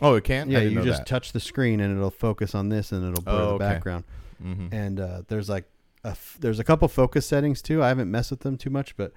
[0.02, 1.08] Oh it can Yeah, you just that.
[1.08, 3.58] touch the screen and it'll focus on this and it'll blur Oh, the okay.
[3.74, 4.04] background.
[4.44, 4.74] Mhm.
[4.74, 5.66] And uh, there's like
[6.04, 7.84] a f- there's a couple focus settings too.
[7.84, 9.14] I haven't messed with them too much, but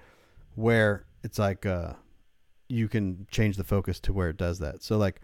[0.55, 1.93] where it's like uh,
[2.69, 4.83] you can change the focus to where it does that.
[4.83, 5.21] So like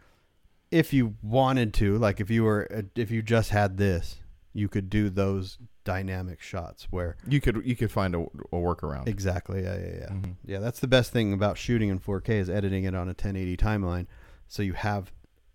[0.71, 4.17] if you wanted to, like if you were uh, if you just had this,
[4.53, 9.07] you could do those dynamic shots where You could you could find a, a workaround.
[9.07, 10.35] exactly yeah yeah yeah Mhm.
[10.45, 13.57] yeah that's the best thing about shooting in 4K is editing it on a 1080
[13.57, 14.05] timeline,
[14.47, 15.11] so you have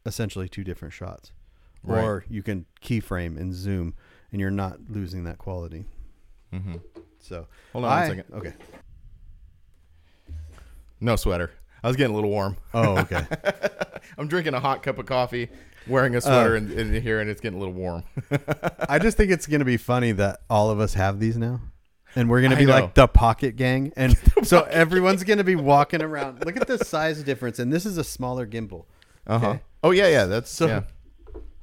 [0.07, 1.33] essentially two different shots,
[1.83, 2.03] Right.
[2.03, 3.95] or you can keyframe and zoom,
[4.33, 5.85] and you're not losing that quality.
[6.53, 6.77] hmm
[7.21, 8.35] So Hold on I, one second.
[8.35, 8.55] Okay.
[11.01, 11.51] No sweater.
[11.83, 12.57] I was getting a little warm.
[12.75, 13.27] Oh okay.
[14.19, 15.49] I'm drinking a hot cup of coffee,
[15.87, 16.57] wearing a sweater Oh.
[16.57, 18.05] in, in here, and it's getting a little warm.
[18.89, 21.61] I just think it's gonna be funny that all of us have these now.
[22.15, 26.45] And we're gonna be like the pocket gang, and so everyone's gonna be walking around.
[26.47, 28.87] Look at the size difference, and this is a smaller gimbal.
[29.27, 29.49] Uh huh.
[29.51, 29.61] Okay.
[29.83, 30.25] Oh yeah, yeah.
[30.27, 30.83] That's So yeah.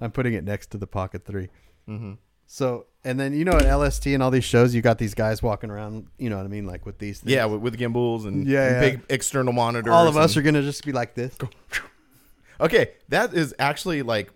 [0.02, 1.50] I'm putting it next to the Pocket Three.
[1.88, 2.14] hmm
[2.46, 5.42] So and then you know at LST and all these shows, you got these guys
[5.44, 6.08] walking around.
[6.18, 7.20] You know what I mean, like with these.
[7.20, 7.32] Things.
[7.32, 8.80] Yeah, with, with gimbals and, Yeah, and yeah.
[8.92, 9.92] big external monitors.
[9.94, 11.36] all of us are gonna just be like this.
[12.62, 14.30] Okay, that is actually like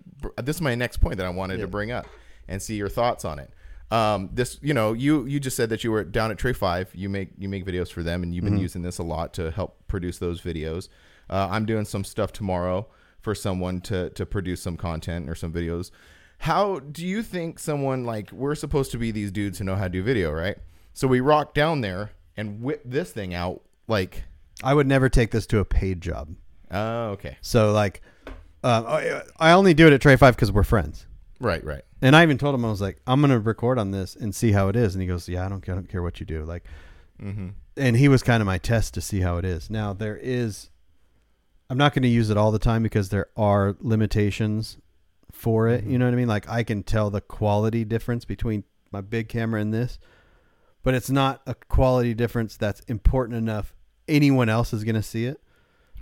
[0.43, 1.65] this is my next point that I wanted Yeah.
[1.65, 2.07] to bring up
[2.47, 3.51] and see your thoughts on it.
[3.89, 6.89] Um, this, you know, you you just said that you were down at Tray Five.
[6.93, 8.61] You make you make videos for them, and you've been Mm-hmm.
[8.63, 10.89] using this a lot to help produce those videos.
[11.29, 12.87] Uh, I'm doing some stuff tomorrow
[13.21, 15.91] for someone to to produce some content or some videos.
[16.39, 19.83] How do you think someone like we're supposed to be these dudes who know how
[19.85, 20.57] to do video, right?
[20.93, 24.23] So we rock down there and whip this thing out like,
[24.63, 26.35] I would never take this to a paid job.
[26.71, 28.01] oh, okay, So like,
[28.63, 31.05] um, I I only do it at Trey Five because we're friends.
[31.39, 34.15] right, right, And I even told him I was like, I'm gonna record on this
[34.15, 34.93] and see how it is.
[34.95, 36.43] And he goes, Yeah, I don't, I don't care what you do.
[36.43, 36.63] Like,
[37.21, 37.49] mm-hmm.
[37.75, 39.69] and he was kind of my test to see how it is.
[39.69, 40.69] Now there is,
[41.69, 44.77] I'm not going to use it all the time because there are limitations
[45.31, 45.83] for it.
[45.83, 46.27] You know what I mean?
[46.27, 49.99] Like I can tell the quality difference between my big camera and this,
[50.83, 53.73] but it's not a quality difference that's important enough.
[54.07, 55.41] Anyone else is going to see it.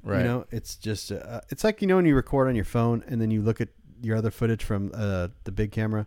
[0.04, 0.20] right.
[0.20, 3.04] You know, it's just uh, it's like you know when you record on your phone
[3.08, 3.70] and then you look at
[4.02, 6.06] your other footage from uh, the big camera.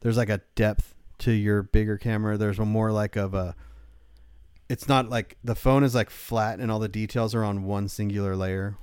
[0.00, 2.36] There's like a depth to your bigger camera.
[2.36, 3.54] There's a more like of a.
[4.68, 7.88] It's not like the phone is like flat and all the details are on one
[7.88, 8.76] singular layer.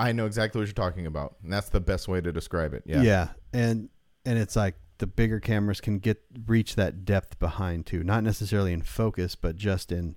[0.00, 2.82] I know exactly what you're talking about, and that's the best way to describe it.
[2.86, 3.02] Yeah.
[3.02, 3.88] Yeah, and
[4.24, 8.02] and it's like the bigger cameras can get reach that depth behind too.
[8.02, 10.16] Not necessarily in focus, but just in.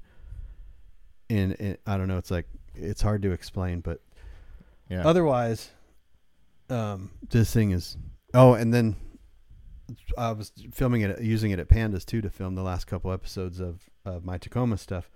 [1.29, 2.17] In, in I don't know.
[2.17, 4.01] It's like it's hard to explain, but
[4.89, 5.07] Yeah.
[5.07, 5.69] Otherwise,
[6.69, 7.97] um, this thing is.
[8.33, 8.95] Oh, and then
[10.17, 13.59] I was filming it, using it at Pandas too to film the last couple episodes
[13.59, 15.09] of, of my Tacoma stuff.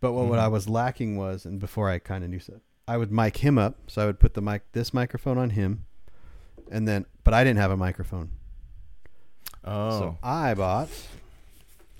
[0.00, 0.42] But what, what Mhm.
[0.42, 2.60] I was lacking was, and before I kind of knew so,
[2.92, 3.76] I would mic him up.
[3.86, 5.86] So I would put the mic, this microphone on him,
[6.70, 8.28] and then, but I didn't have a microphone.
[9.64, 10.90] oh, So I bought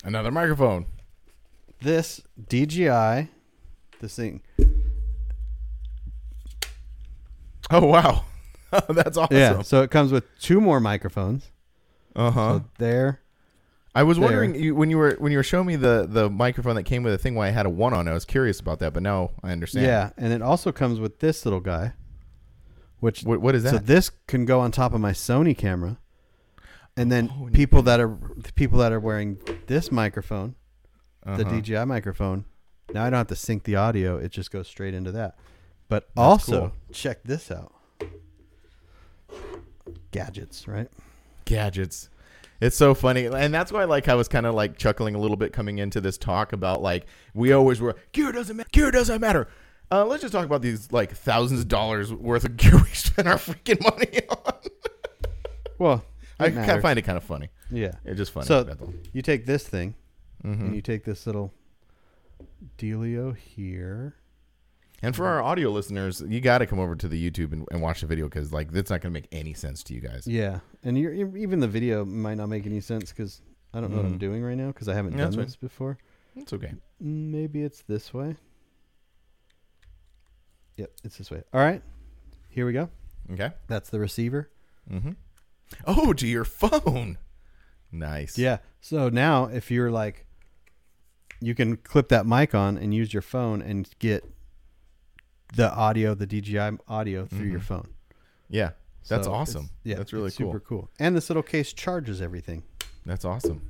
[0.05, 0.85] another microphone.
[1.81, 3.29] this DJI,
[4.01, 4.43] this thing.
[7.71, 8.25] Oh wow,
[8.91, 9.35] that's awesome.
[9.35, 9.63] Yeah.
[9.63, 11.51] So it comes with two more microphones.
[12.15, 12.59] Uh huh.
[12.59, 13.22] So there.
[13.95, 14.25] I was there.
[14.25, 17.03] wondering you, when you were when you were showing me the the microphone that came
[17.03, 18.09] with the thing why I had a one on.
[18.09, 19.85] I was curious about that, but now I understand.
[19.87, 21.93] Yeah, and it also comes with this little guy,
[23.01, 23.71] which What what is that?
[23.71, 25.99] so this can go on top of my Sony camera,
[26.97, 28.17] and then Oh, people that are
[28.55, 30.55] people that are wearing this microphone,
[31.25, 31.61] the Uh-huh.
[31.61, 32.47] DJI microphone.
[32.95, 35.37] Now I don't have to sync the audio; it just goes straight into that.
[35.89, 36.73] But That's also cool.
[36.93, 37.75] check this out.
[40.11, 40.89] Gadgets, right?
[41.45, 42.09] gadgets.
[42.65, 45.37] It's so funny, and that's why like I was kind of like chuckling a little
[45.37, 48.69] bit coming into this talk about like we always were gear doesn't matter.
[48.73, 49.49] Gear doesn't matter.
[49.91, 53.27] Uh, let's just talk about these like thousands of dollars worth of gear we spend
[53.27, 54.55] our freaking money on.
[55.79, 56.05] Well,
[56.39, 57.49] I kind of find it kind of funny.
[57.71, 57.93] yeah.
[58.05, 58.47] It's just funny.
[58.47, 58.77] So-
[59.13, 59.95] You take this thing
[60.45, 60.61] Mhm.
[60.61, 61.53] and you take this little
[62.79, 64.15] dealio here.
[65.05, 67.83] And for our audio listeners, you got to come over to the YouTube and, and
[67.83, 70.27] watch the video because like that's not going to make any sense to you guys.
[70.27, 73.43] Yeah, and you're, you're- even the video might not make any sense because
[73.75, 74.21] I don't know what I'm Mhm.
[74.21, 75.45] doing right now because I haven't Yeah, done that's fine.
[75.47, 75.99] this before.
[76.37, 76.73] It's okay.
[77.03, 78.37] Mm, Maybe it's this way.
[80.77, 81.43] Yep, it's this way.
[81.53, 81.83] All right,
[82.49, 82.89] here we go.
[83.33, 83.51] Okay.
[83.69, 84.51] That's the receiver.
[84.91, 85.11] Mm-hmm.
[85.87, 87.19] Oh, to your phone.
[87.91, 88.39] Nice.
[88.39, 88.59] Yeah.
[88.81, 90.27] So now, if you're like,
[91.41, 94.25] you can clip that mic on and use your phone and get
[95.55, 97.65] the audio, the DJI audio through your Mhm.
[97.65, 97.89] phone.
[98.49, 98.71] Yeah.
[99.09, 99.71] That's So awesome.
[99.85, 100.53] Yeah, That's really cool.
[100.53, 100.91] Super cool.
[100.99, 102.63] And this little case charges everything.
[103.05, 103.61] That's awesome.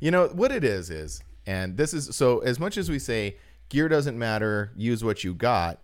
[0.00, 3.36] You know what it is is, and this is so as much as we say
[3.68, 5.82] gear doesn't matter, use what you got.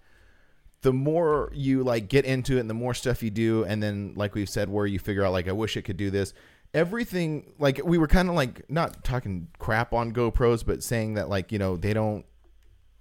[0.82, 4.12] The more you like get into it, and the more stuff you do, and then
[4.16, 6.32] like we've said, where you figure out like I wish it could do this.
[6.74, 11.28] Everything like we were kind of like not talking crap on GoPros, but saying that
[11.28, 12.24] like you know they don't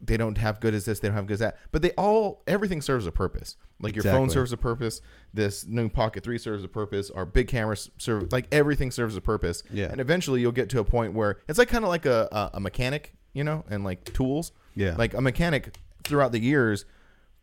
[0.01, 1.57] they don't have good as this, they don't have good as that.
[1.71, 3.55] But they all everything serves a purpose.
[3.79, 5.01] Like your phone serves a purpose.
[5.33, 7.09] This new Pocket Three serves a purpose.
[7.09, 9.63] Our big cameras serve like everything serves a purpose.
[9.71, 9.87] Yeah.
[9.91, 12.57] And eventually you'll get to a point where it's like kind of like a, a
[12.57, 14.51] a mechanic, you know, and like tools.
[14.75, 14.95] Yeah.
[14.97, 16.85] Like a mechanic throughout the years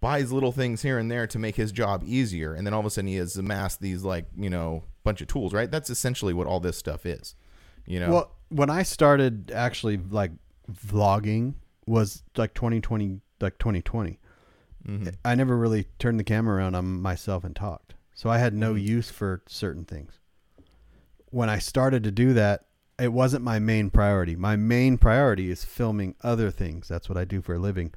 [0.01, 2.87] buys little things here and there to make his job easier, and then all of
[2.87, 5.53] a sudden he has amassed these like you know bunch of tools.
[5.53, 5.71] Right.
[5.71, 7.35] That's essentially what all this stuff is.
[7.87, 8.11] You know.
[8.11, 10.33] Well, when I started actually like
[10.71, 11.55] vlogging
[11.89, 14.19] was like 2020, like 2020.
[14.87, 15.15] Mhm.
[15.25, 17.95] I never really turned the camera around on myself and talked.
[18.15, 20.19] So I had no use for certain things.
[21.31, 22.65] When I started to do that,
[22.99, 24.35] it wasn't my main priority.
[24.35, 26.89] My main priority is filming other things.
[26.89, 27.93] That's what I do for a living.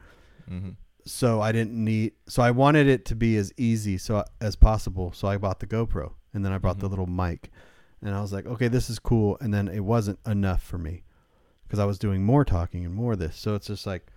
[0.50, 0.76] Mhm.
[1.06, 5.12] So I didn't need so I wanted it to be as easy so as possible.
[5.14, 7.50] So I bought the GoPro and then I brought the little mic.
[8.04, 9.38] And I was like, okay, this is cool.
[9.42, 11.04] And then it wasn't enough for me
[11.72, 13.38] because I was doing more talking and more of this.
[13.38, 14.08] So it's just like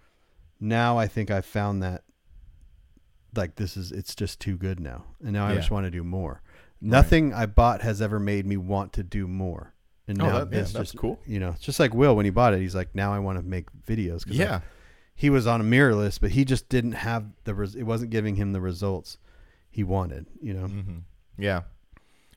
[0.59, 2.03] now I think I've found that
[3.37, 5.05] like this is it's just too good now.
[5.23, 5.57] And now I Yeah.
[5.59, 6.43] just want to do more.
[6.81, 9.73] Nothing I bought has ever made me want to do more.
[10.09, 11.21] And Oh, now that- yeah, that's just, cool.
[11.27, 13.39] You know, it's just like Will when he bought it, he's like, now I want
[13.39, 14.27] to make videos.
[14.27, 14.61] 'cause, Yeah.
[15.15, 17.55] he was on a mirrorless, but he just didn't have the.
[17.55, 19.17] Res- it wasn't giving him the results
[19.71, 20.27] he wanted.
[20.43, 20.67] You know.
[20.67, 20.99] hmm
[21.39, 21.63] Yeah.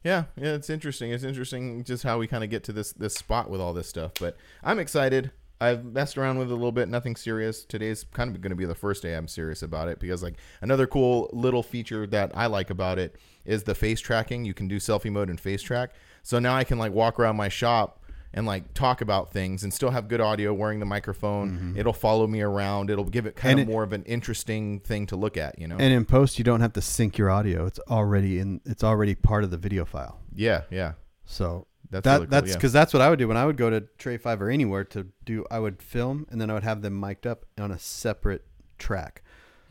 [0.08, 1.12] Yeah, yeah, it's interesting.
[1.12, 3.90] It's interesting just how we kind of get to this this spot with all this
[3.90, 4.14] stuff.
[4.18, 5.32] But I'm excited.
[5.60, 6.88] I've messed around with it a little bit.
[6.88, 7.66] Nothing serious.
[7.66, 10.36] Today's kind of going to be the first day I'm serious about it because like
[10.62, 14.46] another cool little feature that I like about it is the face tracking.
[14.46, 15.92] You can do selfie mode and face track.
[16.24, 18.02] So now I can like walk around my shop
[18.34, 21.52] and like talk about things and still have good audio wearing the microphone.
[21.52, 21.80] Mm-hmm.
[21.80, 22.90] It'll follow me around.
[22.90, 25.58] It'll give it kind And of it- more of an interesting thing to look at,
[25.60, 25.78] you know.
[25.80, 27.66] And in post, you don't have to sync your audio.
[27.66, 28.62] It's already in.
[28.66, 30.20] It's already part of the video file.
[30.36, 30.94] yeah, yeah.
[31.26, 32.54] So That's that really cool, that's yeah.
[32.56, 34.84] because that's what I would do when I would go to Tray Five or anywhere
[34.86, 35.46] to do.
[35.52, 38.46] I would film and then I would have them mic'd up on a separate
[38.78, 39.24] track.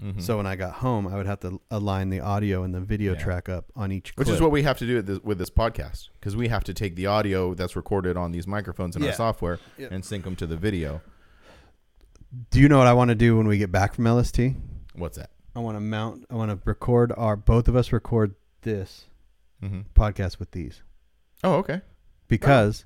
[0.02, 0.20] Mhm.
[0.20, 3.14] So when I got home, I would have to align the audio and the video
[3.14, 3.18] Yeah.
[3.20, 4.12] track up on each.
[4.16, 6.64] Which is what we have to do with this, with this podcast because we have
[6.64, 9.08] to take the audio that's recorded on these microphones in Yeah.
[9.08, 9.88] our software Yeah.
[9.90, 11.00] and sync them to the video.
[12.50, 14.56] Do you know what I want to do when we get back from LST?
[14.94, 15.30] What's that?
[15.54, 16.26] I want to mount.
[16.28, 19.06] I want to record our both of us record this
[19.62, 19.80] Mm-hmm.
[19.94, 20.82] podcast with these
[21.42, 21.80] Oh, okay.
[22.28, 22.84] because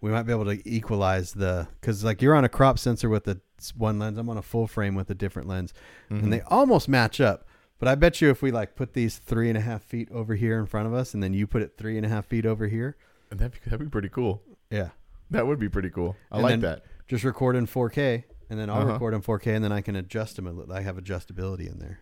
[0.00, 3.24] we might be able to equalize the because like you're on a crop sensor with
[3.24, 4.18] the s- one lens.
[4.18, 5.72] I'm on a full frame with a different lens,
[6.10, 6.22] Mhm.
[6.24, 7.46] and they almost match up.
[7.78, 10.34] But I bet you if we like put these three and a half feet over
[10.36, 12.46] here in front of us, and then you put it three and a half feet
[12.46, 12.96] over here,
[13.30, 14.42] that'd, be, that'd be pretty cool.
[14.70, 14.90] yeah,
[15.30, 16.14] That would be pretty cool.
[16.30, 16.84] I And like that.
[17.08, 18.92] just record in 4K, and then I'll Uh-huh.
[18.92, 20.64] record in 4K, and then I can adjust them.
[20.70, 22.00] I have adjustability in there,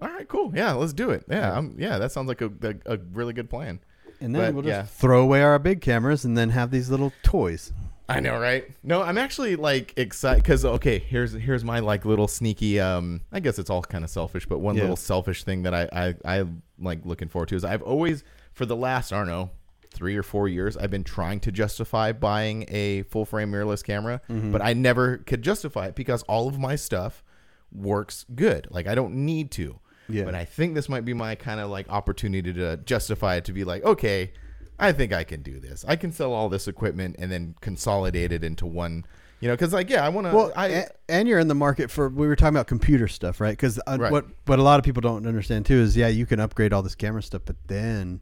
[0.00, 0.52] All right, cool.
[0.54, 1.24] Yeah, let's do it.
[1.28, 1.56] Yeah, Yeah.
[1.58, 3.80] I'm, yeah, that sounds like a, a, a really good plan.
[4.20, 4.82] and then But, we'll just yeah.
[4.84, 7.72] throw away our big cameras and then have these little toys.
[8.08, 8.64] I know, right?
[8.84, 12.78] No, I'm actually like excited because okay, here's here's my like little sneaky.
[12.78, 14.82] Um, I guess it's all kind of selfish, but one Yeah.
[14.82, 16.44] little selfish thing that I I I
[16.78, 19.50] like looking forward to is I've always for the last I don't know
[19.92, 24.20] three or four years I've been trying to justify buying a full frame mirrorless camera,
[24.28, 24.52] Mm-hmm.
[24.52, 27.24] but I never could justify it because all of my stuff
[27.72, 28.68] works good.
[28.70, 29.80] Like I don't need to.
[30.08, 30.22] Yeah.
[30.24, 33.52] But I think this might be my kind of like opportunity to justify it to
[33.52, 34.32] be like, okay,
[34.78, 35.84] I think I can do this.
[35.88, 39.04] I can sell all this equipment and then consolidate it into one,
[39.40, 40.34] you know, because like, yeah, I want to.
[40.34, 42.08] Well, I and you're in the market for.
[42.08, 43.52] We were talking about computer stuff, right?
[43.52, 44.12] Because Right.
[44.12, 46.82] what what a lot of people don't understand too is, yeah, you can upgrade all
[46.82, 48.20] this camera stuff, but then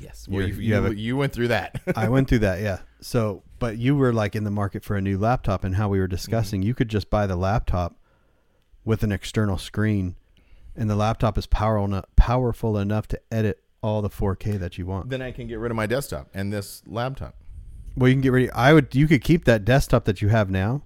[0.00, 1.80] yes, well, you, you a- you went through that.
[1.96, 2.78] I went through that, yeah.
[3.00, 5.98] So, but you were like in the market for a new laptop, and how we
[5.98, 6.68] were discussing, Mm-hmm.
[6.68, 7.96] you could just buy the laptop
[8.84, 10.14] with an external screen,
[10.76, 14.86] and the laptop is powerful enough, powerful enough to edit all the 4K that you
[14.86, 15.10] want.
[15.10, 17.34] then I can get rid of my desktop and this laptop.
[17.96, 18.50] Well, you can get ready.
[18.50, 18.94] I would.
[18.94, 20.82] You could keep that desktop that you have now.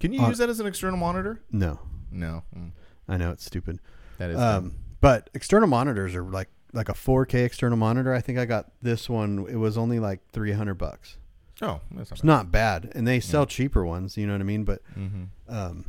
[0.00, 1.40] Can you Uh, use that as an external monitor?
[1.50, 1.80] No,
[2.12, 2.70] No, Mm,
[3.08, 3.80] I know it's stupid.
[4.18, 4.36] that is.
[4.36, 4.64] dumb.
[4.66, 8.12] Um, but external monitors are like like a 4K external monitor.
[8.12, 9.46] I think I got this one.
[9.48, 11.18] It was only like 300 bucks.
[11.62, 12.36] oh, that's It's not.
[12.46, 14.16] not bad, and they sell cheaper ones.
[14.16, 14.64] You know what I mean?
[14.64, 15.86] But hmm um,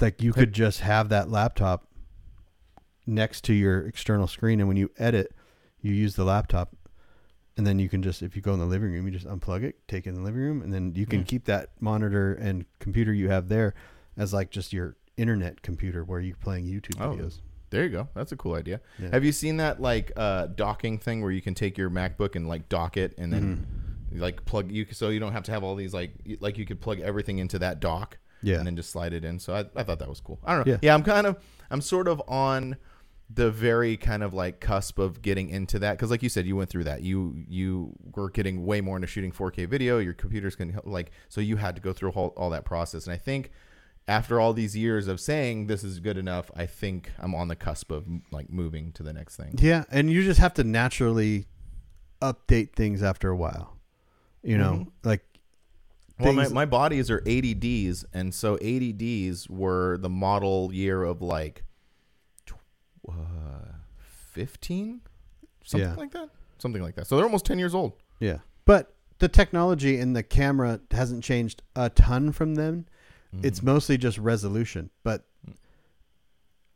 [0.00, 1.86] like you could just have that laptop
[3.10, 5.34] next to your external screen, and when you edit,
[5.80, 6.74] you use the laptop,
[7.56, 9.62] and then you can just if you go in the living room, you just unplug
[9.64, 11.24] it, take it in the living room, and then you can Yeah.
[11.26, 13.74] keep that monitor and computer you have there
[14.16, 17.40] as like just your internet computer where you're playing YouTube Oh, videos.
[17.70, 18.08] There you go.
[18.14, 18.80] That's a cool idea.
[18.98, 19.10] Yeah.
[19.12, 22.48] Have you seen that like uh, docking thing where you can take your MacBook and
[22.48, 23.66] like dock it and then
[24.12, 24.20] Mm-hmm.
[24.20, 26.80] like plug you so you don't have to have all these like like you could
[26.80, 28.56] plug everything into that dock Yeah.
[28.56, 29.38] and then just slide it in.
[29.38, 30.40] So I, I thought that was cool.
[30.44, 30.72] I don't know.
[30.72, 30.78] Yeah.
[30.82, 30.94] Yeah.
[30.94, 31.36] I'm kind of
[31.70, 32.76] I'm sort of on
[33.32, 36.56] the very kind of like cusp of getting into that because like you said you
[36.56, 40.56] went through that you you were getting way more into shooting 4k video your computers
[40.56, 43.50] can like so you had to go through all, all that process and i think
[44.08, 47.54] after all these years of saying this is good enough, I think I'm on the
[47.54, 49.54] cusp of like moving to the next thing.
[49.58, 51.46] Yeah, and you just have to naturally
[52.20, 53.76] update things after a while.
[54.42, 54.90] You know, Mhm.
[55.04, 55.22] like
[56.18, 61.62] Well, my, my bodies are 80Ds, and so 80Ds were the model year of like
[63.08, 63.12] uh,
[64.32, 65.00] 15,
[65.64, 65.94] something Yeah.
[65.96, 67.06] like that, something like that.
[67.06, 67.92] So they're almost 10 years old.
[68.20, 68.38] yeah.
[68.64, 72.86] But the technology in the camera hasn't changed a ton from then.
[73.34, 73.44] Mm.
[73.44, 75.24] It's mostly just resolution, but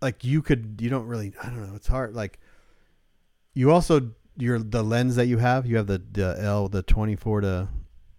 [0.03, 2.39] like you could you don't really I don't know, it's hard like
[3.55, 7.41] you also your the lens that you have, you have the, the L the 24
[7.43, 7.47] to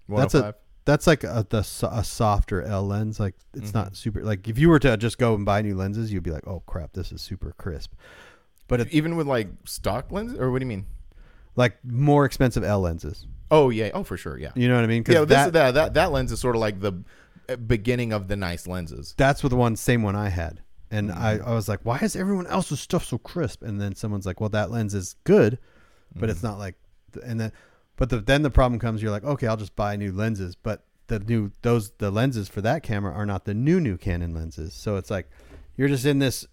[0.07, 0.55] that's a- 105.
[0.85, 1.59] That's like a the
[1.91, 3.19] a softer L lens.
[3.19, 3.75] Like it's Mhm.
[3.75, 4.23] not super.
[4.23, 6.61] Like if you were to just go and buy new lenses, you'd be like, oh
[6.65, 7.93] crap, this is super crisp.
[8.67, 10.85] But it's even with like stock lenses, or what do you mean?
[11.57, 13.25] like more expensive L lenses.
[13.49, 14.51] Oh yeah, oh for sure, yeah.
[14.55, 15.03] You know what I mean?
[15.07, 16.91] Yeah, this that, is that, that that lens is sort of like the
[17.47, 19.13] uh, beginning of the nice lenses.
[19.17, 21.47] that's what the one same one I had, and I, Mhm.
[21.47, 23.63] I was like, why is everyone else's stuff so crisp?
[23.63, 25.57] And then someone's like, well, that lens is good,
[26.13, 26.43] but it's Mhm.
[26.43, 26.75] not like.
[27.23, 27.53] And then,
[27.97, 29.01] but the, then the problem comes.
[29.01, 32.61] You're like, okay, I'll just buy new lenses, but the new those the lenses for
[32.61, 34.73] that camera are not the new new Canon lenses.
[34.73, 35.29] So it's like
[35.77, 36.45] you're just in this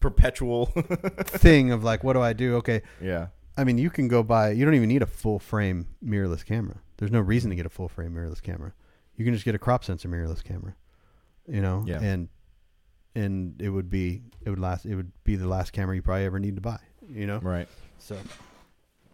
[0.00, 0.66] perpetual.
[1.24, 2.56] thing of like, what do I do?
[2.56, 3.28] Okay, yeah.
[3.56, 4.50] I mean, you can go buy.
[4.50, 6.80] You don't even need a full frame mirrorless camera.
[6.98, 8.72] There's no reason to get a full frame mirrorless camera.
[9.16, 10.74] You can just get a crop sensor mirrorless camera.
[11.48, 12.00] You know, Yeah.
[12.00, 12.28] and
[13.14, 14.84] and it would be it would last.
[14.86, 16.78] It would be the last camera you probably ever need to buy.
[17.08, 17.68] You know, Right.
[17.98, 18.16] so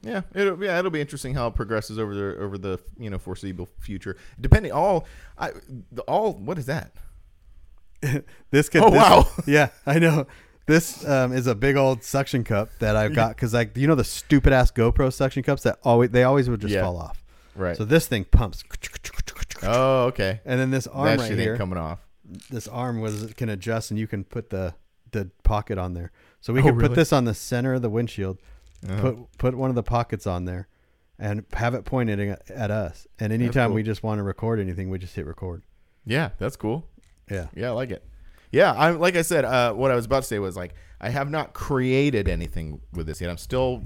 [0.02, 3.18] Yeah, it'll yeah it'll be interesting how it progresses over the over the you know
[3.18, 4.16] foreseeable future.
[4.40, 5.06] Depending all
[5.38, 5.52] I
[5.92, 6.92] the all what is that?
[8.50, 8.82] this could.
[8.82, 9.28] Oh, this- wow.
[9.46, 10.26] Yeah, I know.
[10.66, 13.94] This um, is a big old suction cup that I've got because like you know
[13.94, 16.82] the stupid ass GoPro suction cups that always they always would just Yeah.
[16.82, 17.22] fall off.
[17.54, 17.76] Right.
[17.76, 18.64] So this thing pumps,
[19.62, 20.40] oh, okay.
[20.44, 21.56] and then this arm that right here.
[21.56, 21.98] coming off.
[22.50, 24.74] this arm was can adjust and you can put the
[25.10, 26.10] the pocket on there.
[26.40, 26.88] So we Oh, can really?
[26.88, 28.38] put this on the center of the windshield,
[28.88, 29.00] Uh-huh.
[29.00, 30.68] put put one of the pockets on there,
[31.18, 33.06] and have it pointed at, us.
[33.18, 33.76] And anytime cool.
[33.76, 35.62] we just want to record anything, we just hit record.
[36.04, 36.88] yeah, that's cool.
[37.30, 37.46] Yeah.
[37.54, 38.04] Yeah, I like it.
[38.50, 39.44] Yeah, I'm like I said.
[39.44, 43.06] Uh, what I was about to say was like I have not created anything with
[43.06, 43.30] this yet.
[43.30, 43.82] I'm still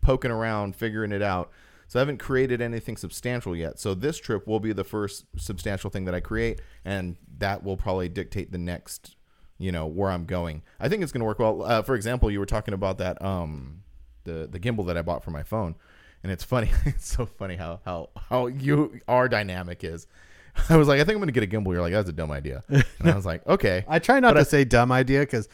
[0.00, 1.50] poking around, figuring it out.
[1.86, 3.78] So I haven't created anything substantial yet.
[3.78, 7.78] So this trip will be the first substantial thing that I create, and that will
[7.78, 9.16] probably dictate the next,
[9.56, 10.62] you know, where I'm going.
[10.78, 11.62] I think it's going to work well.
[11.62, 13.84] Uh, for example, you were talking about that um,
[14.28, 15.74] the the gimbal that I bought for my phone,
[16.22, 16.70] and it's funny.
[16.86, 20.06] it's so funny how how how you our dynamic is.
[20.68, 21.72] I was like, I think I'm going to get a gimbal.
[21.72, 22.64] You're like, that's a dumb idea.
[22.98, 23.84] And I was like, okay.
[23.86, 25.48] I try not But to I- say dumb idea because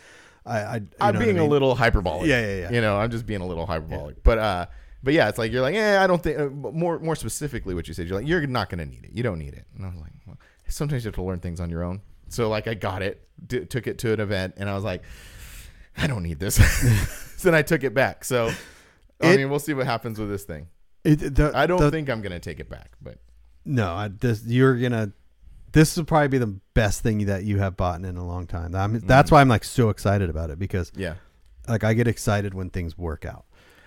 [0.47, 1.43] I, I you I'm being I mean?
[1.43, 2.27] a little hyperbolic.
[2.27, 2.71] Yeah, yeah, yeah.
[2.73, 4.23] You know, I'm just being a little hyperbolic.
[4.23, 4.67] But uh,
[5.03, 6.39] but yeah, it's like you're like, yeah, I don't think.
[6.39, 9.11] Uh, more more specifically, what you said, you're like, you're not gonna need it.
[9.13, 9.67] You don't need it.
[9.77, 12.01] And I was like, well, sometimes you have to learn things on your own.
[12.29, 15.03] So like, I got it, d- took it to an event, and I was like,
[15.97, 16.57] I don't need this.
[16.57, 18.25] so then I took it back.
[18.25, 18.51] So
[19.21, 20.69] I It- mean, we'll see what happens with this thing.
[21.05, 23.19] It- the- I don't the- think I'm gonna take it back, but
[23.65, 23.93] no.
[23.95, 25.13] I, this you're gonna.
[25.73, 28.75] This will probably be the best thing that you have bought in a long time.
[28.77, 29.33] I'm, That's Mhm.
[29.33, 31.15] why I'm like so excited about it because yeah.
[31.69, 33.45] like I get excited when things work out.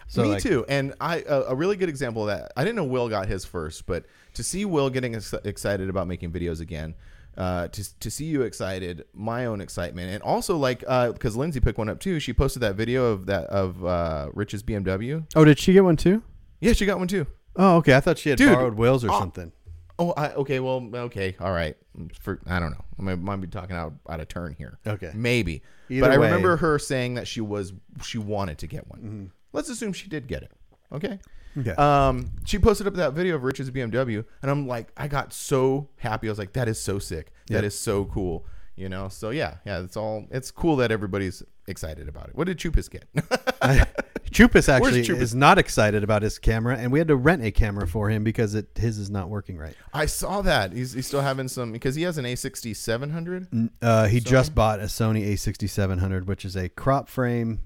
[0.10, 0.66] So Me like, too.
[0.68, 2.52] And I a, a really good example of that.
[2.58, 6.08] I didn't know Will got his first, but to see Will getting ex- excited about
[6.08, 6.94] making videos again,
[7.38, 11.78] uh, to to see you excited, my own excitement, and also like because Lindsay picked
[11.78, 12.20] one up too.
[12.20, 15.26] She posted that video of that of uh, Rich's BMW.
[15.36, 16.24] Oh, did she get one too?
[16.60, 17.28] Yeah, she got one too.
[17.56, 17.96] Oh, okay.
[17.96, 19.52] I thought she had Dude, borrowed Will's or uh, something.
[20.00, 20.60] Oh, I, okay.
[20.60, 21.76] Well, okay, all right.
[22.20, 22.86] For I don't know.
[23.00, 24.80] I might, might be talking out out of turn here.
[24.86, 25.12] Okay.
[25.14, 25.64] Maybe.
[25.90, 26.28] Either but I way.
[26.28, 27.74] remember her saying that she was
[28.04, 29.00] she wanted to get one.
[29.00, 29.26] Mm-hmm.
[29.54, 30.52] Let's assume she did get it.
[30.92, 31.20] Okay.
[31.58, 31.72] Okay.
[31.72, 35.90] Um, she posted up that video of Rich's BMW, and I'm like, I got so
[35.98, 36.28] happy.
[36.28, 37.32] I was like, that is so sick.
[37.48, 37.68] That Yeah.
[37.68, 38.46] is so cool.
[38.76, 39.10] You know.
[39.10, 39.82] So yeah, yeah.
[39.82, 40.26] It's all.
[40.30, 42.36] It's cool that everybody's excited about it.
[42.36, 43.06] What did Chupis get?
[44.32, 45.22] Chupis actually Chupis?
[45.22, 48.24] is not excited about his camera, and we had to rent a camera for him
[48.24, 49.74] because it his is not working right.
[49.94, 50.74] I saw that.
[50.74, 53.70] He's, he's still having some because he has an A6700.
[53.82, 57.60] Uh, he just bought a Sony A6700, which is a crop frame,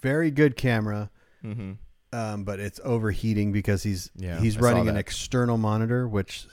[0.00, 1.10] very good camera,
[1.44, 1.72] Mm-hmm.
[2.12, 6.46] Um, but it's overheating because he's Yeah, he's I running an external monitor, which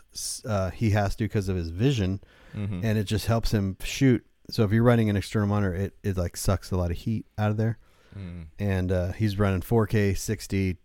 [0.45, 2.21] uh, he has to because of his vision,
[2.55, 2.79] Mm-hmm.
[2.83, 4.25] and it just helps him shoot.
[4.49, 7.25] So if you're running an external monitor, it it like sucks a lot of heat
[7.37, 7.77] out of there.
[8.17, 8.45] Mm.
[8.57, 10.77] and uh, he's running 4K, 60,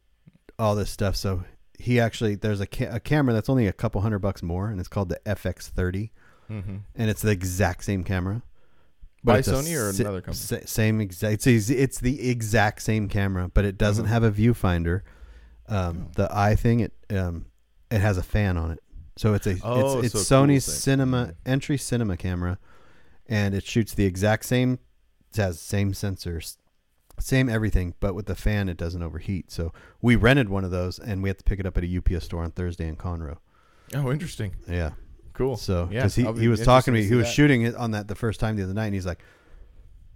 [0.58, 1.16] all this stuff.
[1.16, 1.44] So
[1.78, 4.78] he actually there's a, ca- a camera that's only a couple hundred bucks more, and
[4.78, 6.10] it's called the FX30,
[6.50, 6.76] Mm-hmm.
[6.94, 8.42] and it's the exact same camera.
[9.24, 10.34] By Sony or another company?
[10.36, 11.46] sa- same exact.
[11.46, 14.08] It's, it's the exact same camera, but it doesn't Mhm.
[14.08, 15.00] have a viewfinder.
[15.68, 16.10] Um, Oh.
[16.16, 17.46] The eye thing, it um,
[17.90, 18.82] it has a fan on it,
[19.16, 20.74] so it's a Oh, it's, it's so Sony's thing.
[20.74, 22.58] cinema entry cinema camera,
[23.26, 24.78] and it shoots the exact same.
[25.32, 26.58] It has same sensors,
[27.18, 29.50] same everything, but with the fan, it doesn't overheat.
[29.50, 29.72] So
[30.02, 32.24] we rented one of those, and we had to pick it up at a UPS
[32.26, 33.38] store on Thursday in Conroe.
[33.94, 34.56] Oh, interesting.
[34.68, 34.90] Yeah.
[35.34, 35.56] Cool.
[35.56, 37.32] So yeah, because he, he was talking to me, he was that.
[37.32, 39.18] shooting it on that the first time the other night, and he's like,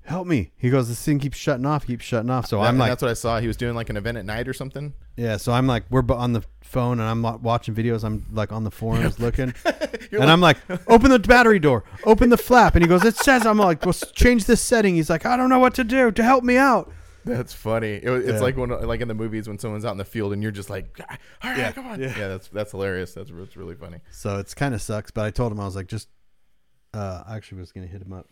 [0.04, 2.78] "Help me!" He goes, "This thing keeps shutting off, keeps shutting off." So That- I'm
[2.78, 3.40] like, that's what I saw.
[3.40, 4.94] He was doing like an event at night or something.
[5.16, 8.04] "Yeah." So I'm like, we're on the phone, and I'm watching videos.
[8.04, 9.54] I'm like on the forums looking,
[10.10, 10.58] You're and I'm like,
[10.88, 13.92] "Open the battery door, open the flap," and he goes, "It says." I'm like, "Well,
[13.92, 16.92] change this setting." He's like, "I don't know what to do to help me out."
[17.28, 17.94] That's funny.
[17.94, 18.38] It, it's Yeah.
[18.40, 20.70] like when, like in the movies when someone's out in the field and you're just
[20.70, 22.00] like, all right, Yeah, come on.
[22.00, 22.14] yeah.
[22.18, 22.28] Yeah.
[22.28, 23.14] that's that's hilarious.
[23.14, 23.98] That's that's really funny.
[24.10, 26.08] So it's kind of sucks, but I told him I was like, just,
[26.94, 28.28] uh, I actually was gonna hit him up,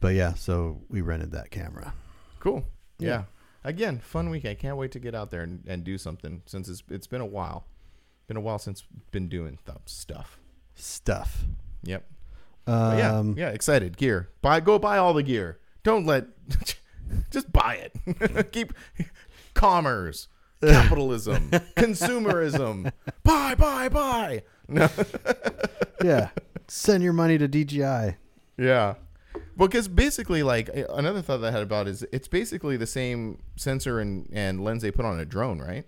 [0.00, 0.34] but yeah.
[0.34, 1.92] So we rented that camera.
[2.40, 2.64] Cool.
[2.98, 3.08] Yeah.
[3.08, 3.22] Yeah.
[3.64, 4.44] Again, fun week.
[4.44, 7.20] I can't wait to get out there and, and do something since it's it's been
[7.20, 7.66] a while.
[8.28, 10.38] Been a while since been doing th- stuff.
[10.74, 11.44] Stuff.
[11.82, 12.04] Yep.
[12.68, 12.98] Um,
[13.36, 13.46] yeah.
[13.46, 13.48] Yeah.
[13.52, 13.96] Excited.
[13.96, 14.28] Gear.
[14.42, 14.60] Buy.
[14.60, 15.58] Go buy all the gear.
[15.82, 16.26] Don't let.
[17.30, 18.52] just buy it.
[18.52, 18.72] Keep
[19.54, 20.28] commerce,
[20.62, 22.92] capitalism, consumerism.
[23.22, 23.54] Buy.
[23.54, 23.88] Buy.
[23.88, 24.42] Buy.
[24.68, 24.88] No.
[26.02, 26.30] yeah.
[26.68, 28.16] Send your money to DJI.
[28.58, 28.94] Yeah.
[29.56, 34.00] Because basically, like another thought that I had about is it's basically the same sensor
[34.00, 35.84] and, and lens they put on a drone, right?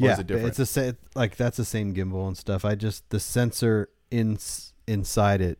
[0.00, 0.48] Or yeah, it different?
[0.48, 0.96] it's the same.
[1.14, 2.64] Like that's the same gimbal and stuff.
[2.64, 4.38] I just the sensor in
[4.86, 5.58] inside it,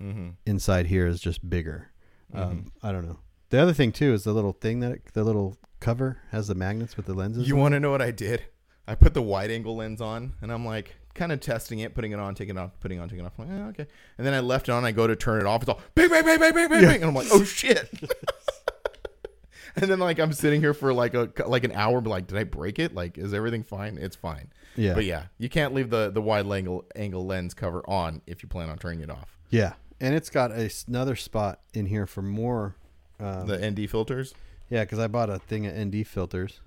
[0.00, 0.28] Mm-hmm.
[0.46, 1.90] inside here is just bigger.
[2.32, 3.18] Um, I don't know.
[3.50, 6.54] The other thing too is the little thing that it, the little cover has the
[6.54, 7.48] magnets with the lenses.
[7.48, 8.44] You want to know what I did?
[8.86, 12.12] I put the wide angle lens on, and I'm like kind of testing it, putting
[12.12, 13.38] it on, taking it off, putting it on, taking it off.
[13.38, 13.90] I'm like, eh, okay.
[14.16, 14.84] And then I left it on.
[14.84, 15.62] I go to turn it off.
[15.62, 16.96] It's all bang, bang, bang, bang, bang, bang, bang.
[16.96, 17.90] And I'm like, oh shit.
[19.76, 22.38] and then like I'm sitting here for like a like an hour, but like, did
[22.38, 22.94] I break it?
[22.94, 23.98] Like, is everything fine?
[23.98, 24.50] It's fine.
[24.76, 24.94] Yeah.
[24.94, 28.48] But yeah, you can't leave the the wide angle angle lens cover on if you
[28.48, 29.38] plan on turning it off.
[29.50, 32.76] Yeah, and it's got a, another spot in here for more.
[33.20, 34.34] Um, The ND filters.
[34.70, 36.60] yeah, because I bought a thing of ND filters.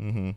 [0.00, 0.30] Mm-hmm.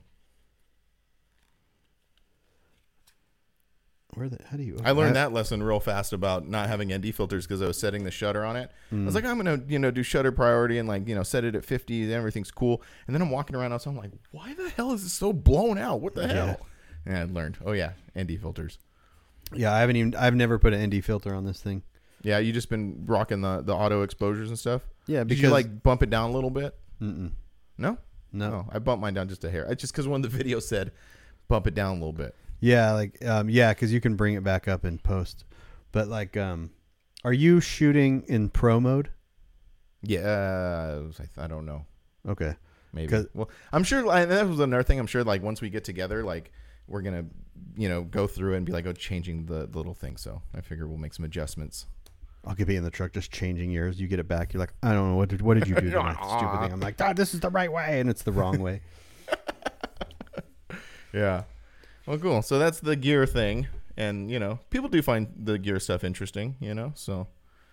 [4.14, 4.38] Where the?
[4.50, 4.78] How do you?
[4.84, 8.06] I learned that lesson real fast about not having ND filters because I was setting
[8.06, 8.72] the shutter on it.
[8.92, 11.44] I was like, I'm gonna, you know, do shutter priority and like, you know, set
[11.44, 12.04] it at 50.
[12.04, 12.82] and Everything's cool.
[13.08, 13.90] And then I'm walking around outside.
[13.90, 16.00] I'm like, why the hell is this so blown out?
[16.00, 16.60] What the hell?
[17.06, 17.58] And I learned.
[17.66, 18.80] Oh yeah, ND filters.
[19.54, 20.16] Yeah, I haven't even.
[20.16, 21.84] I've never put an ND filter on this thing.
[22.24, 24.82] Yeah, you just been rocking the the auto exposures and stuff.
[25.08, 26.76] Yeah, Did because you like bump it down a little bit?
[27.02, 27.32] Mm-mm,
[27.78, 27.98] No.
[28.32, 28.66] no.
[28.68, 29.66] Oh, I bumped mine down just a hair.
[29.70, 30.92] It's just because one of the videos said
[31.48, 32.36] bump it down a little bit.
[32.60, 35.44] Yeah, like um, yeah, because you can bring it back up in post.
[35.92, 36.72] But like, um,
[37.24, 39.10] are you shooting in pro mode?
[40.02, 41.02] Yeah,
[41.38, 41.86] I, I don't know.
[42.28, 42.56] Okay.
[42.94, 43.26] maybe.
[43.34, 45.00] Well, I'm sure and that was another thing.
[45.00, 46.52] I'm sure like once we get together, like
[46.88, 47.26] we're gonna,
[47.76, 50.18] you know, go through and be like, oh, changing the, the little thing.
[50.18, 51.86] So I figure we'll make some adjustments.
[52.46, 54.00] I'll get be in the truck just changing yours.
[54.00, 54.54] You get it back.
[54.54, 56.74] You're like, I don't know what did what did you do to that stupid thing?
[56.74, 58.82] I'm like, God, this is the right way, and it's the wrong way.
[61.14, 61.44] Yeah.
[62.06, 62.42] Well, cool.
[62.42, 66.56] So that's the gear thing, and you know, people do find the gear stuff interesting.
[66.60, 67.28] You know, so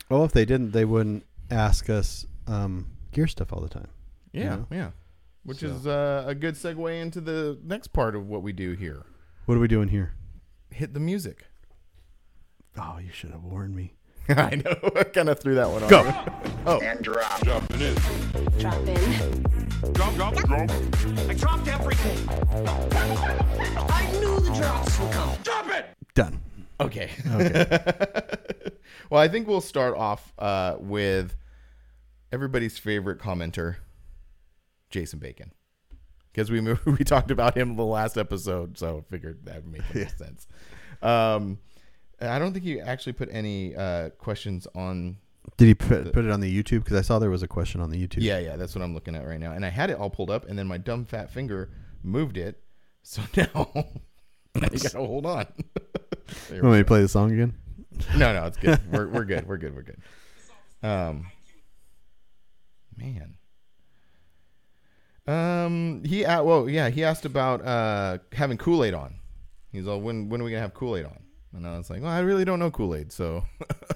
[0.09, 3.89] Well, if they didn't, they wouldn't ask us um, gear stuff all the time.
[4.33, 4.67] yeah, know?
[4.71, 4.91] yeah.
[5.45, 8.73] Which So- is uh, a good segue into the next part of what we do
[8.75, 9.03] here.
[9.47, 10.15] What are we doing here?
[10.71, 11.45] Hit the music.
[12.79, 13.95] Oh, you should have warned me.
[14.29, 14.91] I know.
[14.97, 15.89] I kind of threw that one on.
[15.89, 16.13] Go.
[16.65, 17.45] Oh, and drop.
[17.45, 17.95] Jumping in.
[18.61, 19.45] Drop in.
[19.95, 20.71] Jump, jump, jump.
[21.29, 22.29] I dropped everything.
[23.91, 25.37] I knew the drops would come.
[25.43, 25.87] Drop it.
[26.15, 26.41] Done.
[26.79, 27.11] Okay.
[27.33, 27.81] Okay.
[29.11, 31.37] well, I think we'll start off uh, with
[32.31, 33.79] everybody's favorite commenter,
[34.91, 35.51] Jason Bacon,
[36.33, 39.89] because we we talked about him the last episode, so I figured that would make
[39.89, 40.47] the most sense.
[41.03, 41.59] Um,
[42.23, 45.17] I don't think he actually put any uh, questions on.
[45.57, 46.85] Did he put, put it on the YouTube?
[46.85, 48.23] Because I saw there was a question on the YouTube.
[48.23, 50.31] Yeah, yeah, that's what I'm looking at right now, and I had it all pulled
[50.31, 51.71] up, and then my dumb fat finger
[52.03, 52.63] moved it,
[53.03, 55.47] so now, you gotta hold on.
[56.51, 57.55] Want me to play the song again?
[58.17, 58.81] No, no, it's good.
[58.93, 59.47] We're we're good.
[59.47, 59.75] We're good.
[59.75, 60.01] We're good.
[60.83, 61.31] Um,
[62.97, 63.37] man.
[65.27, 69.15] Um, he uh, well, yeah, he asked about uh having Kool Aid on.
[69.71, 71.22] He's all, when when are we gonna have Kool Aid on?
[71.55, 73.45] And I was like, well, I really don't know Kool Aid, so.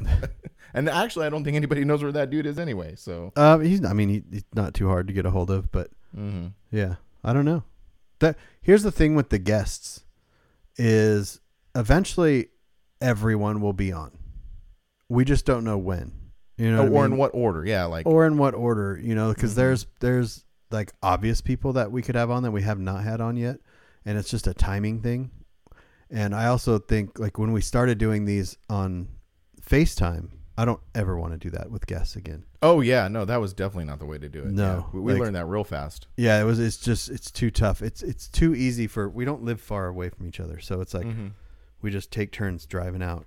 [0.74, 2.94] and actually, I don't think anybody knows where that dude is anyway.
[2.96, 3.32] So.
[3.36, 3.84] Um, he's.
[3.84, 6.96] I mean, he, he's not too hard to get a hold of, but hmm yeah,
[7.24, 7.62] I don't know.
[8.18, 10.04] That here's the thing with the guests
[10.76, 11.40] is
[11.74, 12.48] eventually
[13.00, 14.12] everyone will be on.
[15.09, 16.12] We just don't know when.
[16.59, 17.64] You know, or what I in what order?
[17.66, 18.98] Yeah, like or in what order?
[19.02, 19.57] You know, because Mhm.
[19.57, 23.20] there's there's like obvious people that we could have on that we have not had
[23.20, 23.61] on yet,
[24.07, 25.30] and it's just a timing thing.
[26.11, 29.09] And I also think like when we started doing these on
[29.61, 32.44] FaceTime, I don't ever want to do that with guests again.
[32.62, 34.46] Oh yeah, no, that was definitely not the way to do it.
[34.46, 36.07] No, Yeah, we, we like- learned that real fast.
[36.16, 36.59] Yeah, it was.
[36.59, 37.82] It's just it's too tough.
[37.82, 40.94] It's it's too easy for we don't live far away from each other, so it's
[40.94, 41.32] like Mhm.
[41.82, 43.26] we just take turns driving out,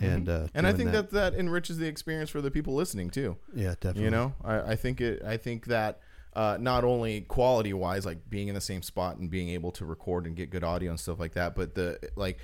[0.00, 1.10] and uh, And I think that.
[1.10, 3.36] that enriches the experience for the people listening too.
[3.54, 4.04] yeah, definitely.
[4.04, 5.22] You know, I, I think it.
[5.22, 6.00] I think that
[6.36, 9.84] uh, not only quality wise, like being in the same spot and being able to
[9.84, 12.38] record and get good audio and stuff like that, but the like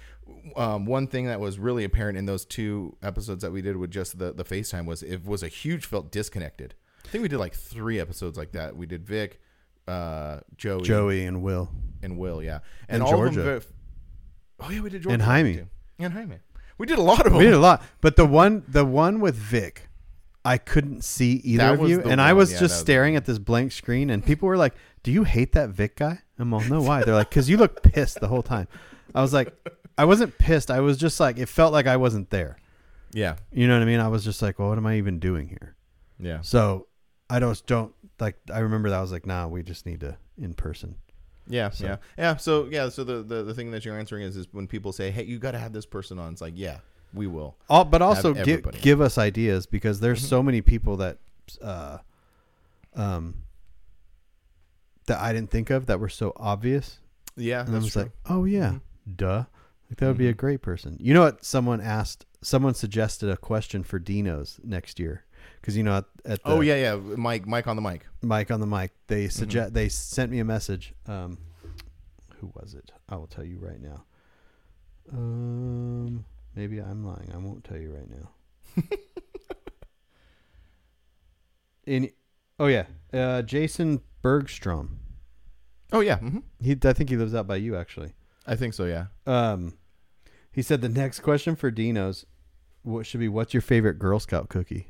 [0.56, 3.90] um, one thing that was really apparent in those two episodes that we did with
[3.90, 6.74] just the the FaceTime was it was a huge felt disconnected.
[7.04, 8.76] I think we did like three episodes like that.
[8.76, 9.40] We did Vic,
[9.88, 11.70] uh, Joey, Joey and Will.
[12.02, 13.66] and Will, yeah, And all of them Georgia.
[14.60, 15.54] oh yeah, we did Georgia And Jaime.
[15.56, 15.66] too.
[15.98, 16.36] and Jaime.
[16.78, 17.38] We did a lot of them.
[17.38, 19.88] We did a lot, but the one the one with Vic,
[20.44, 22.62] I couldn't see either That of was you, the and I one, was yeah, just
[22.62, 25.70] was the staring at this blank screen, and people were like, "Do you hate that
[25.70, 28.66] Vic guy?" I'm all, "No, why?" They're like, "Cause you look pissed the whole time."
[29.14, 29.52] I was like,
[29.98, 30.70] I wasn't pissed.
[30.70, 32.56] I was just like, it felt like I wasn't there.
[33.12, 33.98] Yeah, You know what I mean?
[34.00, 35.74] I was just like, well, what am I even doing here?
[36.20, 36.86] yeah, So
[37.28, 38.36] I don't don't like.
[38.52, 40.94] I remember that I was like, nah, we just need to in person.
[41.48, 42.36] yeah, So- yeah, yeah.
[42.36, 45.10] So yeah, so the, the the thing that you're answering is is when people say,
[45.10, 46.78] "Hey, you got to have this person on," it's like, yeah,
[47.12, 47.56] we will.
[47.68, 48.62] All, but also give.
[48.62, 48.80] Mm-hmm.
[48.80, 51.18] give us ideas because there's so many people that,
[51.62, 51.98] uh,
[52.94, 53.42] um,
[55.06, 56.98] that I didn't think of that were so obvious,
[57.36, 58.02] Yeah, and I was true.
[58.02, 58.72] like, oh yeah,
[59.08, 59.16] Mhm.
[59.16, 59.44] duh,
[59.88, 60.38] like that would be a Mhm.
[60.38, 60.96] great person.
[61.00, 61.44] You know what?
[61.44, 65.24] Someone asked, someone suggested a question for Dino's next year
[65.60, 68.06] because you know at, at the oh yeah, yeah, Mike, Mike on the mic.
[68.22, 69.30] Mike on the mic, they Mm-hmm.
[69.30, 70.94] suggest they sent me a message.
[71.06, 71.38] Um,
[72.40, 72.92] who was it?
[73.08, 74.04] I will tell you right now.
[75.12, 76.24] Um,
[76.54, 77.30] maybe I'm lying.
[77.34, 78.30] I won't tell you right now.
[81.86, 82.10] In,
[82.58, 84.98] oh yeah, uh, Jason Bergstrom.
[85.92, 88.12] Oh yeah, hmm He, I think he lives out by you actually.
[88.46, 88.84] I think so.
[88.84, 89.06] Yeah.
[89.26, 89.74] Um,
[90.52, 92.26] he said the next question for Dino's,
[92.82, 93.28] what should be?
[93.28, 94.88] What's your favorite Girl Scout cookie?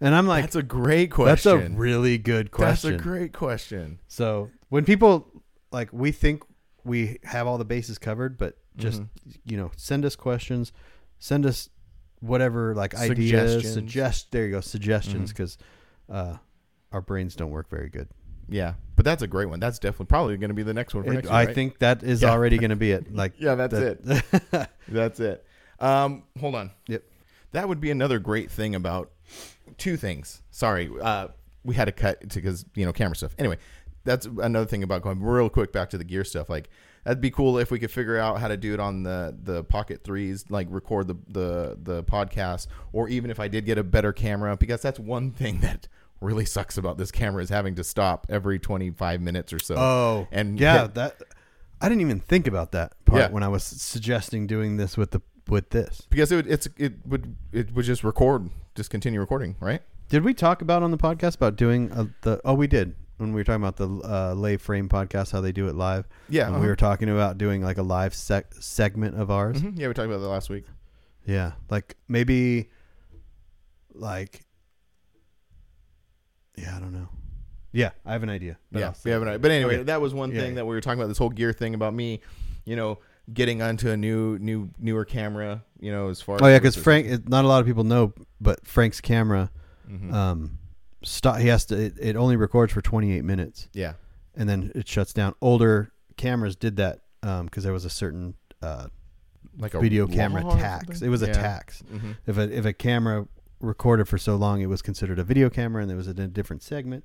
[0.00, 1.58] And I'm like, that's a great question.
[1.58, 2.92] that's a really good question.
[2.92, 3.98] That's a great question.
[4.08, 5.42] So when people
[5.72, 6.42] like we think
[6.84, 9.30] we have all the bases covered, but just Mm-hmm.
[9.44, 10.72] you know, send us questions,
[11.18, 11.68] send us
[12.20, 13.74] whatever like ideas, Suggestions.
[13.74, 14.32] suggest.
[14.32, 15.58] There you go, suggestions, because
[16.10, 16.36] uh,
[16.92, 18.08] our brains don't work very good.
[18.48, 19.58] Yeah, but that's a great one.
[19.60, 21.34] That's definitely probably going to be the next one for It- next year.
[21.34, 21.54] I right?
[21.54, 22.30] think that is Yeah.
[22.30, 23.12] already going to be it.
[23.14, 24.04] Like Yeah, that's it.
[24.88, 25.44] That's it.
[25.80, 26.70] Um, hold on.
[26.86, 27.02] Yep.
[27.52, 29.10] That would be another great thing about
[29.78, 30.42] two things.
[30.50, 31.28] Sorry, uh,
[31.64, 33.34] we had to cut because you know camera stuff.
[33.38, 33.58] Anyway,
[34.04, 36.48] that's another thing about going real quick back to the gear stuff.
[36.48, 36.68] Like
[37.06, 39.62] that'd be cool if we could figure out how to do it on the the
[39.64, 43.84] Pocket Threes, like record the the the podcast, or even if I did get a
[43.84, 45.88] better camera, because that's one thing that
[46.20, 49.76] really sucks about this camera is having to stop every 25 minutes or so.
[49.76, 51.22] oh, and yeah, hit- that
[51.80, 53.28] I didn't even think about that part Yeah.
[53.30, 56.02] when I was suggesting doing this with the with this.
[56.10, 59.80] because it would it's it would it would just record, just continue recording, right?
[60.08, 62.40] Did we talk about on the podcast about doing uh the?
[62.44, 65.52] Oh, we did when we were talking about the uh, lay frame podcast, how they
[65.52, 66.06] do it live.
[66.28, 66.58] Yeah, uh-huh.
[66.60, 69.60] we were talking about doing like a live sec- segment of ours.
[69.62, 69.78] Mhm.
[69.78, 70.64] Yeah, we talked about that last week.
[71.24, 72.68] Yeah, like maybe,
[73.94, 74.42] like,
[76.56, 77.08] yeah, I don't know.
[77.72, 78.58] Yeah, I have an idea.
[78.72, 79.38] but yeah, we have an idea.
[79.40, 79.82] But anyway, Okay.
[79.84, 80.56] that was one Yeah, thing yeah.
[80.56, 81.08] that we were talking about.
[81.08, 82.20] This whole gear thing about me,
[82.64, 82.98] you know,
[83.32, 85.62] getting onto a new, new, newer camera.
[85.78, 86.38] You know, as far.
[86.40, 89.50] Oh yeah, because Frank, it, not a lot of people know, but Frank's camera,
[89.90, 90.12] Mhm.
[90.12, 90.58] um,
[91.06, 91.38] stop.
[91.38, 91.76] He has to.
[91.80, 93.94] It, it only records for 28 minutes, yeah,
[94.34, 95.34] and then it shuts down.
[95.40, 98.88] Older cameras did that because there was a certain uh,
[99.58, 101.02] like a video camera law tax.
[101.02, 101.32] It was a Yeah.
[101.32, 101.82] tax.
[101.92, 102.16] Mhm.
[102.26, 103.26] If a if a camera
[103.60, 106.62] recorded for so long, it was considered a video camera, and there was a different
[106.62, 107.04] segment.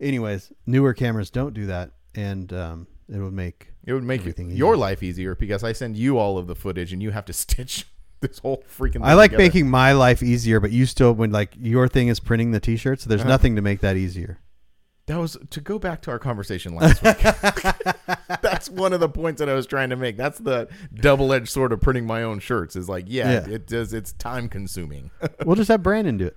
[0.00, 4.34] Anyways, newer cameras don't do that, and um, it would make It would make your
[4.50, 4.76] easier.
[4.76, 7.86] life easier because I send you all of the footage and you have to stitch
[8.20, 8.94] this whole freaking.
[8.94, 9.44] Thing I like together.
[9.44, 13.04] making my life easier, but you still when like your thing is printing the t-shirts,
[13.04, 13.28] there's Uh-huh.
[13.30, 14.38] nothing to make that easier.
[15.06, 17.16] That was to go back to our conversation last week.
[18.42, 20.16] That's one of the points that I was trying to make.
[20.16, 22.74] That's the double-edged sword of printing my own shirts.
[22.74, 23.54] Is like, yeah, Yeah.
[23.54, 23.92] it does.
[23.92, 25.10] It's time consuming.
[25.44, 26.36] we'll just have Brandon do it.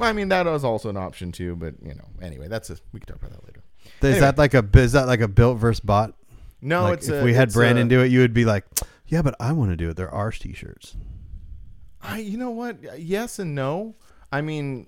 [0.00, 1.54] I mean, that was also an option too.
[1.54, 3.62] But you know, anyway, that's a, we can talk about that later.
[3.84, 4.20] Is Anyway.
[4.20, 6.14] that like a is that like a built versus bot?
[6.60, 8.64] No, like it's if a- we had Brandon a- do it, you would be like,
[9.12, 9.96] yeah, but I want to do it.
[9.96, 10.96] There are t-shirts.
[12.00, 12.98] I, you know what?
[12.98, 13.94] Yes and no.
[14.32, 14.86] I mean,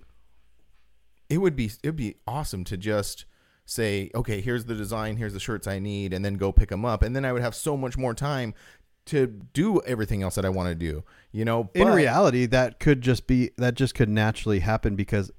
[1.29, 3.27] it would be it would be awesome to just
[3.66, 6.87] say, okay, here's the design, here's the shirts I need, and then go pick them
[6.87, 8.55] up, and then I would have so much more time
[9.07, 11.05] to do everything else that I want to do.
[11.31, 15.31] You know, In but- reality, that could just be that just could naturally happen because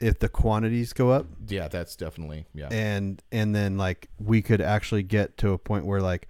[0.00, 2.68] if the quantities go up, yeah, that's definitely yeah.
[2.70, 6.28] and and then like we could actually get to a point where like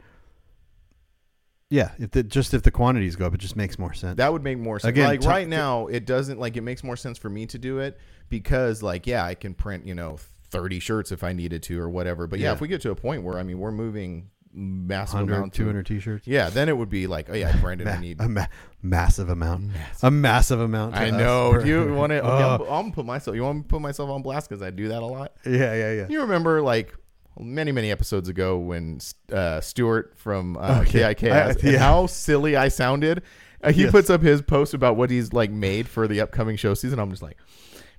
[1.74, 4.16] Yeah, if the, just if the quantities go up, it just makes more sense.
[4.18, 4.90] That would make more sense.
[4.90, 7.58] Again, like t- right now, it doesn't like it makes more sense for me to
[7.58, 7.98] do it
[8.28, 10.18] because like yeah, I can print you know
[10.50, 12.26] thirty shirts if I needed to or whatever.
[12.26, 12.52] But yeah, Yeah.
[12.52, 15.84] if we get to a point where I mean we're moving massive 100, amounts, 200
[15.84, 16.26] t-shirts.
[16.28, 18.20] yeah, then it would be like oh yeah, Brandon, I need.
[18.20, 18.46] a ma-
[18.82, 19.72] massive amount.
[20.02, 20.94] A massive amount.
[20.94, 21.58] I know.
[21.60, 22.20] Do you want to?
[22.24, 22.54] Okay, Oh.
[22.54, 23.34] I'm, I'm gonna put myself.
[23.34, 25.32] You want me to put myself on blast because I do that a lot.
[25.44, 26.06] Yeah, yeah, yeah.
[26.08, 26.94] You remember like
[27.38, 29.00] many many episodes ago when
[29.32, 31.00] uh, Stuart from uh, Okay.
[31.14, 31.78] KIK I- asked yeah.
[31.78, 33.22] how silly I sounded.
[33.62, 33.90] Uh, he Yes.
[33.92, 36.98] puts up his post about what he's like made for the upcoming show season.
[36.98, 37.38] I'm just like,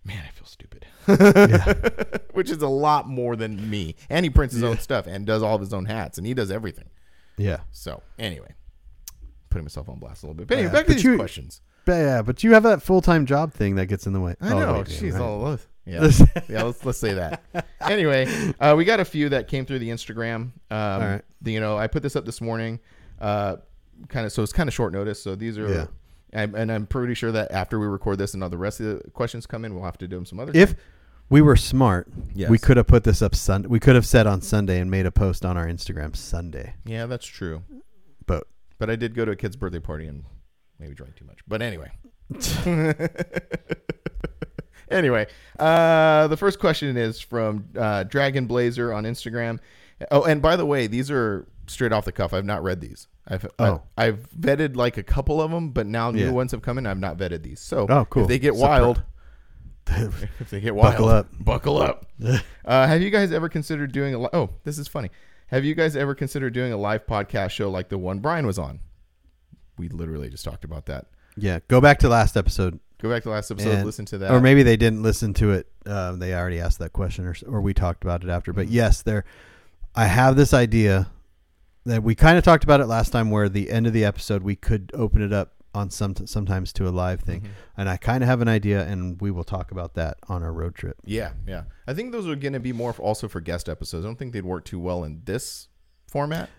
[0.04, 0.86] man, I feel stupid.
[2.34, 3.96] Which is a lot more than me.
[4.10, 6.34] And he prints his own stuff and does all of his own hats and he
[6.34, 6.90] does everything.
[7.38, 7.58] Yeah.
[7.72, 8.54] So anyway,
[9.50, 10.48] putting myself on blast a little bit.
[10.48, 11.62] But anyway, Yeah, back to these you- questions.
[11.86, 14.36] But yeah, but you have that full time job thing that gets in the way.
[14.42, 14.78] I Oh, know.
[14.78, 15.22] yeah, She's right.
[15.22, 16.10] all yeah.
[16.50, 17.44] yeah, let's let's say that.
[17.82, 20.52] Anyway, uh, we got a few that came through the Instagram.
[20.72, 21.22] Um, right.
[21.42, 22.80] the- you know, I put this up this morning.
[23.20, 23.58] Uh,
[24.10, 25.22] kind of so it's kind of short notice.
[25.22, 25.70] So these are.
[25.72, 25.86] Yeah.
[26.34, 29.02] I'm, and I'm pretty sure that after we record this and all the rest of
[29.04, 30.52] the questions come in, we'll have to do them some other.
[30.54, 30.80] If time.
[31.30, 32.50] we were smart, Yes.
[32.50, 33.70] we could have put this up Sunday.
[33.70, 36.74] We could have said on Sunday and made a post on our Instagram Sunday.
[36.84, 37.64] yeah, that's true.
[38.26, 38.48] But
[38.80, 40.26] But I did go to a kid's birthday party and
[40.78, 41.40] maybe drank too much.
[41.48, 41.92] But anyway.
[44.92, 45.28] anyway,
[45.60, 49.60] uh, the first question is from uh, Dragon Blazer on Instagram.
[50.12, 52.34] Oh, and by the way, these are straight off the cuff.
[52.34, 53.08] I've not read these.
[53.28, 53.82] I've Oh.
[53.98, 56.32] I, have vetted like a couple of them, but now new Yeah.
[56.32, 56.86] ones have come in.
[56.86, 57.60] I've not vetted these.
[57.60, 58.24] So Oh, cool.
[58.24, 59.02] if they get wild,
[59.88, 61.28] if they get wild, Buckle up.
[61.40, 62.06] buckle up.
[62.66, 64.20] uh, have you guys ever considered doing a?
[64.20, 65.10] Li- oh, this is funny.
[65.48, 68.58] Have you guys ever considered doing a live podcast show like the one Brian was
[68.60, 68.80] on?
[69.78, 71.06] We literally just talked about that.
[71.38, 72.80] yeah, go back to last episode.
[73.02, 74.32] Go back to the last episode, and- listen to that.
[74.32, 75.68] Or maybe they didn't listen to it.
[75.86, 78.52] Um, they already asked that question, or or we talked about it after.
[78.52, 78.62] Mm-hmm.
[78.62, 79.26] But yes, there.
[79.96, 81.10] I have this idea
[81.86, 84.43] that we kind of talked about it last time, where the end of the episode
[84.43, 87.52] we could open it up on some sometimes to a live thing, Mm-hmm.
[87.82, 90.54] and I kind of have an idea, and we will talk about that on our
[90.54, 90.96] road trip.
[91.06, 91.64] yeah, yeah.
[91.86, 94.06] I think those are going to be more f- also for guest episodes.
[94.06, 95.68] I don't think they'd work too well in this
[96.08, 96.50] format.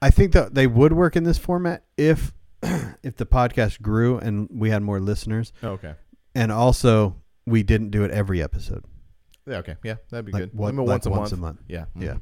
[0.00, 2.32] I think that they would work in this format if
[3.02, 5.94] if the podcast grew and we had more listeners, okay.
[6.34, 8.84] and also we didn't do it every episode.
[9.46, 9.76] Yeah, okay.
[9.82, 10.54] Yeah, that'd be Like good.
[10.54, 11.32] what- like once, a, once month.
[11.32, 11.60] a month.
[11.68, 11.84] Yeah.
[11.96, 12.02] mhm.
[12.04, 12.16] Yeah.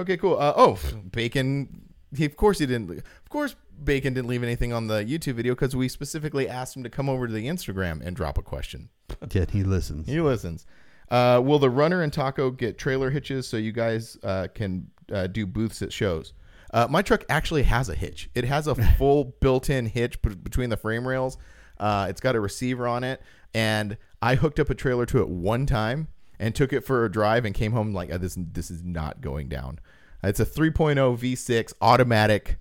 [0.00, 0.38] Okay, cool.
[0.38, 0.78] Uh, oh,
[1.12, 1.82] Bacon.
[2.14, 2.90] He, of course, he didn't.
[2.90, 6.82] Of course, Bacon didn't leave anything on the YouTube video because we specifically asked him
[6.82, 8.88] to come over to the Instagram and drop a question.
[9.32, 10.06] Yeah, he listens.
[10.08, 10.66] He listens.
[11.10, 15.26] Uh, will the runner and taco get trailer hitches so you guys uh, can uh,
[15.28, 16.32] do booths at shows?
[16.76, 18.28] Uh, my truck actually has a hitch.
[18.34, 21.38] It has a full built-in hitch between the frame rails.
[21.78, 23.20] Uh, it's got a receiver on it,
[23.54, 26.08] and I hooked up a trailer to it one time
[26.38, 28.36] and took it for a drive and came home like "Uh, this.
[28.38, 29.78] This is not going down.
[30.22, 32.58] It's a 3.0 V6 automatic.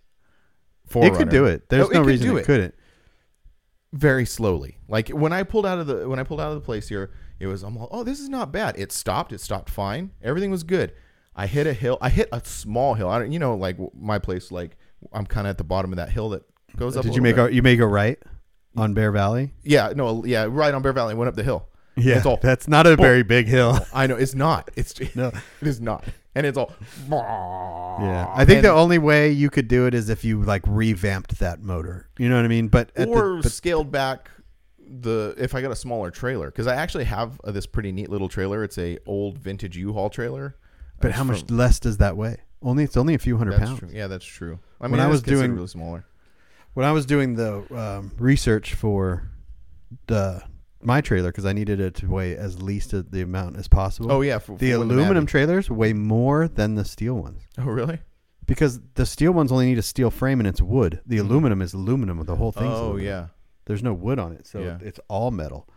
[0.93, 1.68] It could do it.
[1.70, 2.45] There's Oh, it no could reason it it.
[2.45, 2.76] couldn't.
[3.91, 4.78] very slowly.
[4.88, 7.11] Like when I pulled out of the when I pulled out of the place here,
[7.39, 8.78] it was I'm like, oh, this is not bad.
[8.78, 9.34] It stopped.
[9.34, 10.11] It stopped fine.
[10.22, 10.93] Everything was good.
[11.36, 11.98] I hit a hill.
[12.02, 13.10] I hit a small hill.
[13.10, 14.78] I don't, you know, like my place, like
[15.12, 16.44] I'm kind of at the bottom of that hill that
[16.78, 17.04] goes up.
[17.04, 17.52] a Did you make bit.
[17.52, 18.18] a you make a right
[18.78, 19.52] on Bear Valley?
[19.64, 21.14] Yeah, no, yeah, right on Bear Valley.
[21.14, 21.68] Went up the hill.
[21.98, 22.38] Yeah, it's all.
[22.42, 23.80] that's not a very big hill.
[23.94, 24.70] I know it's not.
[24.76, 25.28] It's No.
[25.62, 26.04] it is not,
[26.36, 26.74] and it's all.
[28.00, 30.62] Yeah, I think And- the only way you could do it is if you like
[30.66, 32.10] revamped that motor.
[32.18, 32.68] You know what I mean?
[32.68, 34.30] But at the- or but scaled back
[34.88, 38.10] the if I got a smaller trailer because I actually have uh, this pretty neat
[38.10, 38.64] little trailer.
[38.64, 40.56] It's a old vintage U-Haul trailer.
[41.00, 42.38] But how much from- less does that weigh?
[42.62, 43.80] Only it's only a few hundred pounds.
[43.80, 43.89] true.
[43.91, 44.60] Yeah, that's true.
[44.82, 46.06] I When mean, I was doing- considerably smaller.
[46.74, 49.30] When I was doing the um, research for
[50.08, 50.41] the
[50.82, 54.12] my trailer because I needed it to weigh as least of the amount as possible.
[54.12, 58.00] Oh yeah, for, the for aluminum trailers weigh more than the steel ones oh really?
[58.46, 61.00] because the steel ones only need a steel frame and it's wood.
[61.06, 62.24] The aluminum is aluminum.
[62.26, 62.66] The whole Mm-hmm.
[62.68, 63.28] Oh yeah.
[63.66, 64.78] There's no wood on it, so Yeah.
[64.82, 65.68] it's all metal.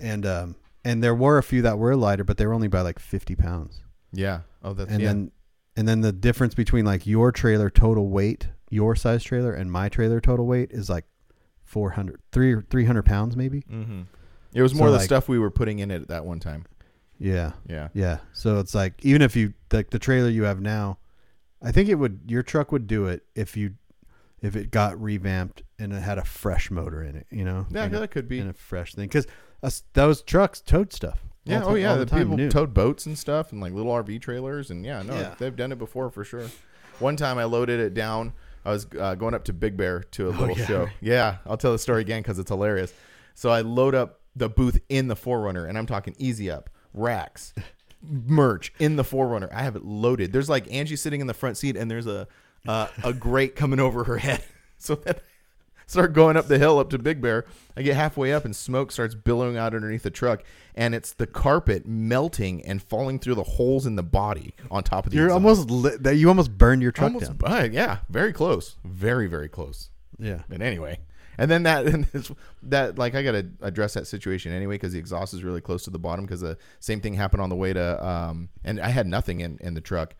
[0.00, 2.80] And um and there were a few that were lighter, but they were only by
[2.82, 3.82] like 50 pounds.
[4.14, 4.40] Yeah.
[4.62, 5.08] Oh, that's and yeah.
[5.08, 5.30] then
[5.76, 9.88] and then the difference between like your trailer total weight, your size trailer, and my
[9.88, 11.04] trailer total weight is like
[11.64, 13.62] 400, 3, 300 pounds maybe.
[13.62, 14.02] mm-hmm.
[14.54, 16.38] It was So, more the like- stuff we were putting in it at that one
[16.38, 16.64] time.
[17.18, 17.88] Yeah, Yeah.
[17.94, 18.18] yeah.
[18.32, 20.98] So it's like even if you like the trailer you have now,
[21.62, 23.74] I think it would your truck would do it if you
[24.42, 27.26] if it got revamped and it had a fresh motor in it.
[27.30, 28.38] You know, Yeah, and a, that could be.
[28.40, 29.26] and a fresh thing because
[29.94, 31.20] those trucks towed stuff.
[31.44, 31.62] Yeah.
[31.64, 31.94] Oh yeah.
[31.96, 32.50] The, time people new.
[32.50, 35.34] towed boats and stuff and like little RV trailers and yeah, no, Yeah.
[35.38, 36.46] they've done it before for sure.
[37.00, 38.32] One time I loaded it down.
[38.64, 40.88] I was uh, going up to Big Bear to a little Oh, yeah, show.
[41.02, 42.94] Yeah, I'll tell the story again because it's hilarious.
[43.34, 47.52] So I load up the booth in the 4Runner, and I'm talking easy up racks,
[48.02, 49.52] merch in the 4Runner.
[49.52, 50.32] I have it loaded.
[50.32, 52.26] There's like Angie sitting in the front seat, and there's a
[52.66, 54.42] uh, a grate coming over her head.
[54.78, 55.14] So I
[55.86, 57.44] start going up the hill up to Big Bear.
[57.76, 60.42] I get halfway up and smoke starts billowing out underneath the truck,
[60.74, 65.06] and it's the carpet melting and falling through the holes in the body on top
[65.06, 65.16] of the.
[65.16, 65.44] You're exhaust.
[65.44, 67.52] almost li- that you almost burned your truck almost down.
[67.52, 69.90] uh, yeah, very close, very very close.
[70.18, 70.42] Yeah.
[70.48, 71.00] But anyway,
[71.38, 72.06] and then that and
[72.62, 75.82] that like I got to address that situation anyway because the exhaust is really close
[75.84, 78.88] to the bottom because the same thing happened on the way to um and I
[78.90, 80.14] had nothing in in the truck.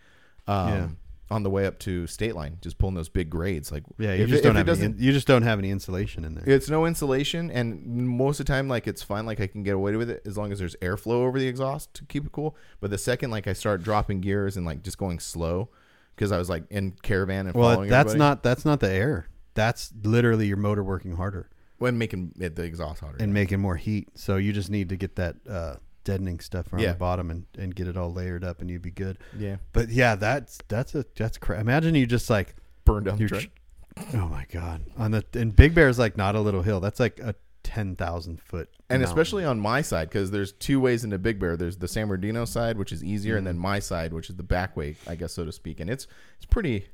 [0.47, 0.89] Um, Yeah.
[1.31, 4.27] On the way up to State Line, just pulling those big grades, like Yeah, you
[4.27, 6.45] just it- don't have any, you just don't have any insulation in there.
[6.47, 9.25] it's no insulation, and most of the time, like it's fine.
[9.25, 11.95] Like I can get away with it as long as there's airflow over the exhaust
[11.95, 12.55] to keep it cool.
[12.79, 15.71] But the second, like I start dropping gears and like just going slow,
[16.15, 17.89] because I was like in caravan and well, following.
[17.91, 19.27] that's everybody, not that's not the air.
[19.55, 21.49] That's literally your motor working harder
[21.79, 23.17] when making it the exhaust hotter.
[23.19, 24.09] and making more heat.
[24.15, 26.93] So you just need to get that uh, deadening stuff around Yeah.
[26.93, 29.19] the bottom and, and get it all layered up, and you'd be good.
[29.39, 33.21] yeah, But yeah, that's that's a that's cra- imagine you just like burn down the
[33.21, 33.43] you're truck.
[33.43, 36.81] tr- oh my god on the and Big Bear is like not a little hill.
[36.81, 39.05] That's like a ten thousand foot and mountain.
[39.05, 41.57] especially on my side because there's two ways into Big Bear.
[41.57, 44.43] There's the San Bernardino side, which is easier, and then my side, which is the
[44.43, 45.81] back way, I guess so to speak.
[45.81, 46.87] And it's it's pretty.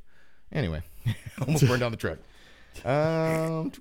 [0.52, 0.82] Anyway,
[1.40, 2.18] almost burned down the truck.
[2.84, 3.72] Um,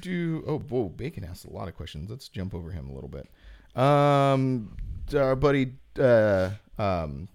[0.00, 2.10] do oh whoa, Bacon asked a lot of questions.
[2.10, 3.28] Let's jump over him a little bit.
[3.76, 4.76] Um,
[5.14, 7.28] our buddy, uh, um,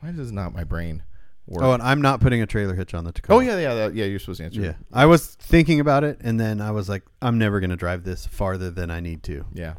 [0.00, 1.02] why does not my brain
[1.46, 1.64] work?
[1.64, 3.38] Oh, and I'm not putting a trailer hitch on the Tacoma.
[3.38, 4.04] oh yeah, yeah, that, yeah.
[4.04, 4.60] You're supposed to answer.
[4.60, 4.74] yeah.
[4.92, 8.26] I was thinking about it, and then I was like, I'm never gonna drive this
[8.26, 9.44] farther than I need to.
[9.52, 9.74] yeah.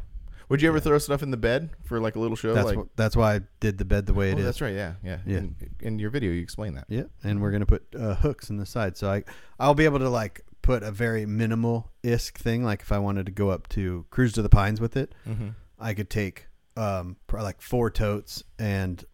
[0.48, 2.52] Would you ever throw stuff in the bed for like a little show?
[2.52, 4.44] That's like, wh- that's why I did the bed the way it oh, is.
[4.44, 4.74] that's right.
[4.74, 5.16] Yeah, yeah.
[5.24, 5.38] Yeah.
[5.38, 6.84] In, in your video, you explain that.
[6.90, 9.24] Yeah, and we're gonna put uh, hooks in the side, so I
[9.58, 12.64] I'll be able to like put a very minimal isk thing.
[12.64, 15.48] Like if I wanted to go up to cruise to the pines with it, Mm-hmm.
[15.78, 16.46] I could take
[16.76, 19.04] um probably like four totes and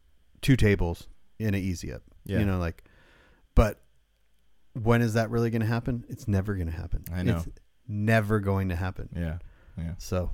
[0.42, 2.02] two tables in a easy up.
[2.24, 2.40] Yeah.
[2.40, 2.84] You know, like,
[3.54, 3.80] but
[4.74, 6.04] when is that really gonna happen?
[6.08, 7.04] It's never gonna happen.
[7.12, 7.36] I know.
[7.38, 7.48] It's
[7.88, 9.08] never going to happen.
[9.16, 9.38] Yeah,
[9.78, 9.94] yeah.
[9.98, 10.30] So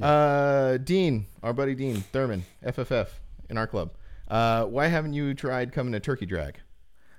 [0.00, 3.08] Uh, Dean, our buddy Dean Thurman, FFF
[3.50, 3.90] in our club.
[4.28, 6.58] Uh, why haven't you tried coming to Turkey Drag?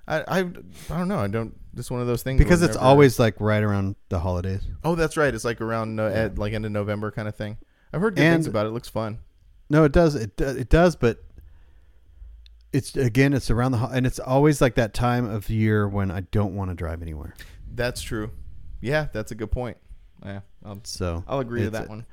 [0.07, 1.19] I, I, I don't know.
[1.19, 1.55] I don't.
[1.75, 2.37] Just one of those things.
[2.37, 4.61] because it's never- always like right around the holidays.
[4.83, 5.33] Oh, that's right.
[5.33, 7.57] It's like around uh, at like end of November kind of thing.
[7.93, 8.69] I've heard good And- things about it.
[8.69, 9.19] It looks fun.
[9.69, 10.15] No, it does.
[10.15, 11.23] It do- it does, but
[12.71, 16.11] it's again, it's around the ho- and it's always like that time of year when
[16.11, 17.33] I don't want to drive anywhere.
[17.73, 18.31] That's true.
[18.81, 19.77] Yeah, that's a good point.
[20.25, 22.05] Yeah, I'll, So I'll agree to it's- that one.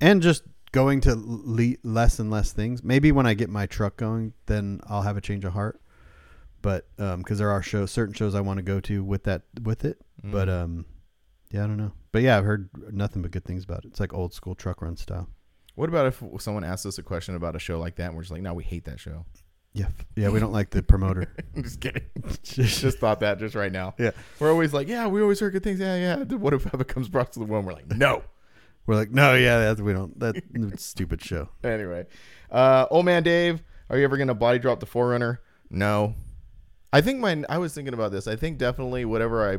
[0.00, 2.84] And just going to le- less and less things.
[2.84, 5.79] Maybe when I get my truck going, then I'll have a change of heart.
[6.62, 6.88] But
[7.18, 10.00] because there are shows, certain shows I want to go to with that with it.
[10.22, 10.62] But Mm.
[10.62, 10.86] um,
[11.50, 11.92] yeah, I don't know.
[12.12, 13.88] But yeah, I've heard nothing but good things about it.
[13.88, 15.28] It's like old school truck run style.
[15.74, 18.22] What about if someone asks us a question about a show like that and we're
[18.22, 19.24] just like, no, we hate that show.
[19.72, 19.86] Yeah,
[20.16, 20.28] yeah.
[20.30, 21.32] We don't like the promoter.
[21.56, 22.02] Just kidding.
[22.42, 23.94] just thought that just right now.
[23.98, 24.10] Yeah.
[24.40, 25.78] We're always like, yeah, we always heard good things.
[25.78, 26.16] Yeah, yeah.
[26.36, 27.64] What if it comes brought to the one?
[27.64, 28.24] We're like, no.
[28.86, 30.18] We're like, no, yeah, that's, we don't.
[30.18, 30.42] That
[30.80, 31.50] stupid show.
[31.64, 32.06] anyway,
[32.50, 35.38] uh, old man Dave, are you ever gonna body drop the 4Runner?
[35.70, 36.16] No.
[36.92, 38.26] I think my I was thinking about this.
[38.26, 39.58] I think definitely whatever I,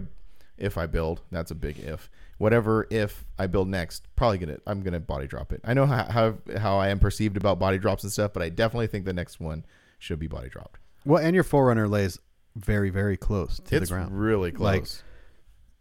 [0.58, 2.10] if I build, that's a big if.
[2.38, 5.62] Whatever if I build next, probably gonna I'm gonna body drop it.
[5.64, 8.50] I know how how, how I am perceived about body drops and stuff, but I
[8.50, 9.64] definitely think the next one
[10.00, 10.80] should be body dropped.
[11.06, 12.20] Well, and your 4Runner lays
[12.56, 14.20] very, very close to it's the ground.
[14.20, 14.64] really close.
[14.66, 14.88] Like,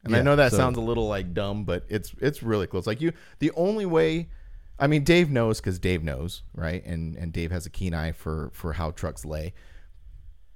[0.04, 2.86] and I know that so- sounds a little like dumb, but it's it's really close.
[2.86, 4.28] Like you, the only way,
[4.78, 6.84] I mean, Dave knows because Dave knows, right?
[6.86, 9.52] And and Dave has a keen eye for for how trucks lay.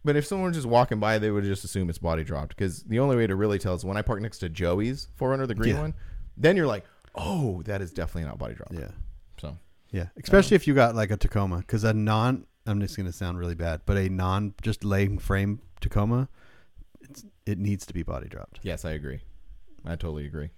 [0.05, 2.83] But if someone was just walking by, they would just assume it's body dropped because
[2.83, 5.55] the only way to really tell is when I park next to Joey's 4Runner, the
[5.55, 5.81] green Yeah.
[5.81, 5.95] one.
[6.37, 6.85] Then you're like,
[7.15, 8.75] oh, that is definitely not body dropped.
[8.75, 8.89] yeah,
[9.41, 9.57] So
[9.91, 10.09] yeah.
[10.23, 12.47] Especially if you got like a Tacoma, because a non.
[12.67, 16.29] I'm just gonna sound really bad, but a non just laying frame Tacoma,
[17.03, 18.61] it's, it needs to be body dropped.
[18.63, 19.21] yes, I agree.
[19.87, 20.51] I totally agree.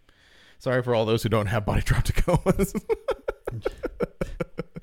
[0.59, 2.75] Sorry for all those who don't have body drop Tacomas.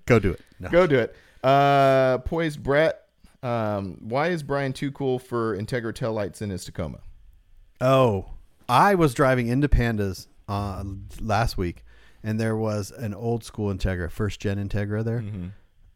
[0.05, 0.41] Go do it.
[0.59, 0.70] No.
[0.70, 1.16] Go do it.
[1.43, 3.02] Uh, Poised Brett.
[3.43, 6.99] Um, why is Brian too cool for Integra tail lights in his Tacoma?
[7.81, 8.31] Oh,
[8.69, 10.83] I was driving into Pandas uh,
[11.19, 11.83] last week,
[12.23, 15.19] and there was an old school Integra, first gen Integra there.
[15.19, 15.47] Mm-hmm.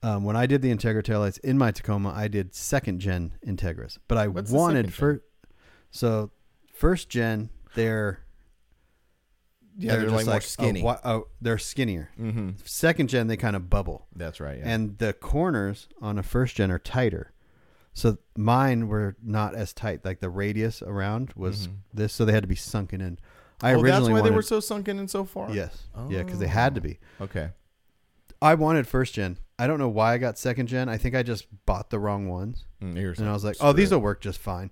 [0.03, 3.97] Um, when I did the Integra taillights in my Tacoma, I did second gen Integras,
[4.07, 5.23] but I What's wanted for
[5.89, 6.31] so
[6.73, 8.19] first gen they're
[9.77, 10.83] Yeah, they're, just like, more a skinny.
[10.85, 12.09] oh, they're skinnier.
[12.19, 12.51] mm-hmm.
[12.63, 14.59] Second gen they kind of bubble, That's right.
[14.59, 14.69] Yeah.
[14.69, 17.31] and the corners on a first gen are tighter.
[17.97, 20.05] So mine were not as tight.
[20.05, 23.17] Like the radius around was this, so they had to be sunken in.
[23.59, 25.49] I oh, that's why wanted they were so sunken in so far.
[25.49, 26.99] yes, yeah, because they had to be.
[27.19, 27.49] Okay.
[28.39, 29.39] I wanted first gen.
[29.57, 30.89] I don't know why I got second gen.
[30.89, 32.65] I think I just bought the wrong ones.
[32.83, 34.69] Mm, And I was like, oh, these will work just fine.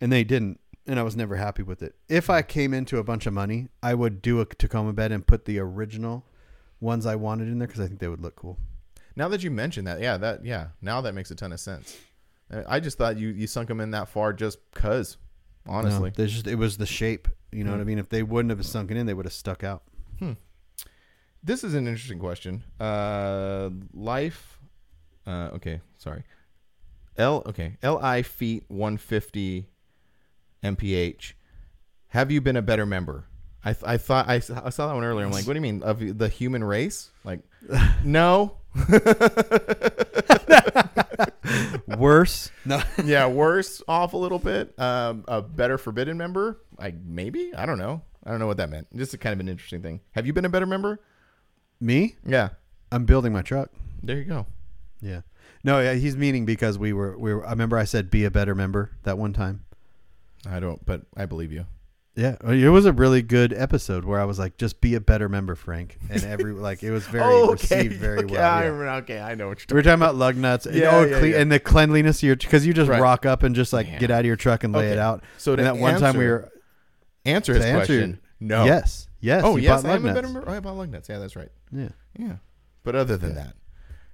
[0.00, 0.58] And they didn't.
[0.88, 1.94] and I was never happy with it.
[2.08, 5.24] If I came into a bunch of money, I would do a Tacoma bed and
[5.24, 6.24] put the original
[6.80, 8.58] ones I wanted in there because I think they would look cool.
[9.14, 11.96] Now that you mentioned that, yeah, that yeah, now that makes a ton of sense.
[12.68, 15.16] I just thought you you sunk them in that far just cause.
[15.68, 17.26] Honestly, no, there's just it was the shape.
[17.50, 17.78] You know Hmm.
[17.78, 17.98] what I mean?
[17.98, 19.82] If they wouldn't have sunken in, they would have stuck out.
[21.42, 22.62] this is an interesting question.
[22.80, 24.58] Uh, life.
[25.26, 26.22] Uh, okay, sorry.
[27.16, 27.42] L.
[27.46, 29.68] Okay, L I feet one fifty,
[30.62, 31.34] mph.
[32.08, 33.24] Have you been a better member?
[33.64, 35.26] I, th- I thought I, I saw that one earlier.
[35.26, 37.10] I'm like, what do you mean of the human race?
[37.24, 37.40] Like,
[38.04, 38.58] no.
[41.86, 42.50] Worse?
[42.64, 42.82] No.
[43.04, 44.78] yeah, worse off a little bit.
[44.78, 47.54] Um, a better forbidden member, like maybe.
[47.54, 48.02] I don't know.
[48.24, 48.88] I don't know what that meant.
[48.94, 50.00] Just a kind of an interesting thing.
[50.12, 51.00] Have you been a better member?
[51.80, 52.16] Me?
[52.26, 52.50] Yeah.
[52.90, 53.70] I'm building my truck.
[54.02, 54.46] There you go.
[55.00, 55.20] Yeah.
[55.62, 57.46] No, yeah, he's meaning because we were we were.
[57.46, 59.64] I remember I said be a better member that one time.
[60.48, 61.66] I don't, but I believe you.
[62.16, 65.00] Yeah, uh, it was a really good episode where I was like, just be a
[65.00, 68.42] better member, Frank, and every like it was very oh, received very okay, well.
[68.42, 68.68] I yeah.
[68.68, 71.18] remember- okay, I know what you're were talking about lug nuts and, Yeah, oh, yeah,
[71.18, 71.40] cle- yeah.
[71.40, 73.02] and the cleanliness of your because you just Right.
[73.02, 73.98] rock up and just like Yeah.
[73.98, 75.24] get out of your truck and lay it out.
[75.36, 76.60] So and that one time we were talking.
[77.26, 78.20] Answer his answer question.
[78.40, 78.64] No.
[78.64, 79.42] yes, yes.
[79.44, 80.48] Oh, yes, I am lug a better member.
[80.48, 81.08] Oh, I bought lug nuts.
[81.10, 81.50] Yeah, that's right.
[81.70, 81.88] Yeah,
[82.18, 82.36] Yeah.
[82.82, 83.54] But other than that,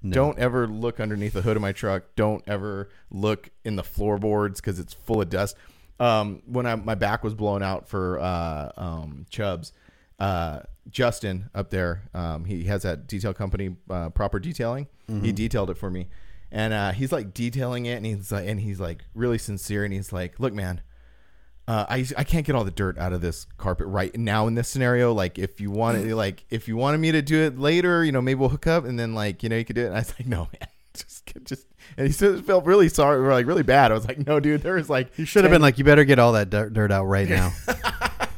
[0.02, 0.14] No.
[0.14, 2.04] don't ever look underneath the hood of my truck.
[2.16, 5.56] Don't ever look in the floorboards because it's full of dust.
[6.02, 9.72] Um, when I, my back was blown out for uh, um, Chubbs,
[10.18, 14.88] uh, Justin up there, um, he has that detail company, uh, Proper Detailing.
[15.08, 15.24] Mm-hmm.
[15.24, 16.08] He detailed it for me,
[16.50, 19.94] and uh, he's like detailing it, and he's like, and he's like really sincere, and
[19.94, 20.80] he's like, "Look, man,
[21.68, 24.54] uh, I I can't get all the dirt out of this carpet right now in
[24.56, 25.12] this scenario.
[25.12, 28.10] Like, if you want it, like if you wanted me to do it later, you
[28.10, 29.86] know, maybe we'll hook up and then like you know you could do it.
[29.86, 31.66] And I was like, no, man, just get- just.
[31.96, 33.90] And he said felt really sorry, or like really bad.
[33.90, 36.04] I was like, no, dude, there was like you should have been like, you better
[36.04, 37.52] get all that dirt, dirt out right now.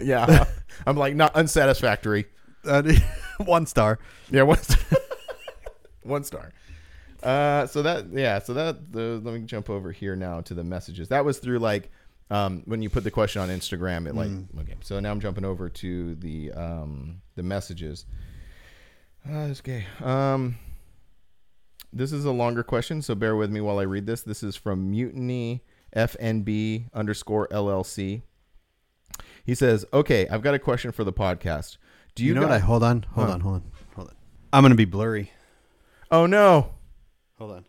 [0.00, 0.44] yeah.
[0.86, 2.26] I'm like not unsatisfactory.
[2.64, 2.82] Uh,
[3.44, 3.98] one star.
[4.30, 4.98] Yeah, one star.
[6.02, 6.52] one star.
[7.22, 10.64] Uh, so that yeah, so that the let me jump over here now to the
[10.64, 11.08] messages.
[11.08, 11.90] That was through like
[12.30, 14.08] um when you put the question on Instagram.
[14.08, 14.74] It like okay.
[14.80, 18.06] So now I'm jumping over to the um the messages.
[19.28, 19.86] Uh, okay.
[20.00, 20.56] Um,
[21.92, 24.22] this is a longer question, so bear with me while I read this.
[24.22, 25.62] This is from Mutiny
[25.94, 28.22] FNB underscore LLC.
[29.44, 31.76] He says, "Okay, I've got a question for the podcast.
[32.14, 32.52] Do you, You, know what?
[32.52, 33.34] I hold on, hold Huh.
[33.34, 33.62] on, hold on,
[33.94, 34.14] hold on.
[34.52, 35.32] I'm gonna be blurry.
[36.10, 36.74] Oh no!
[37.38, 37.64] Hold on.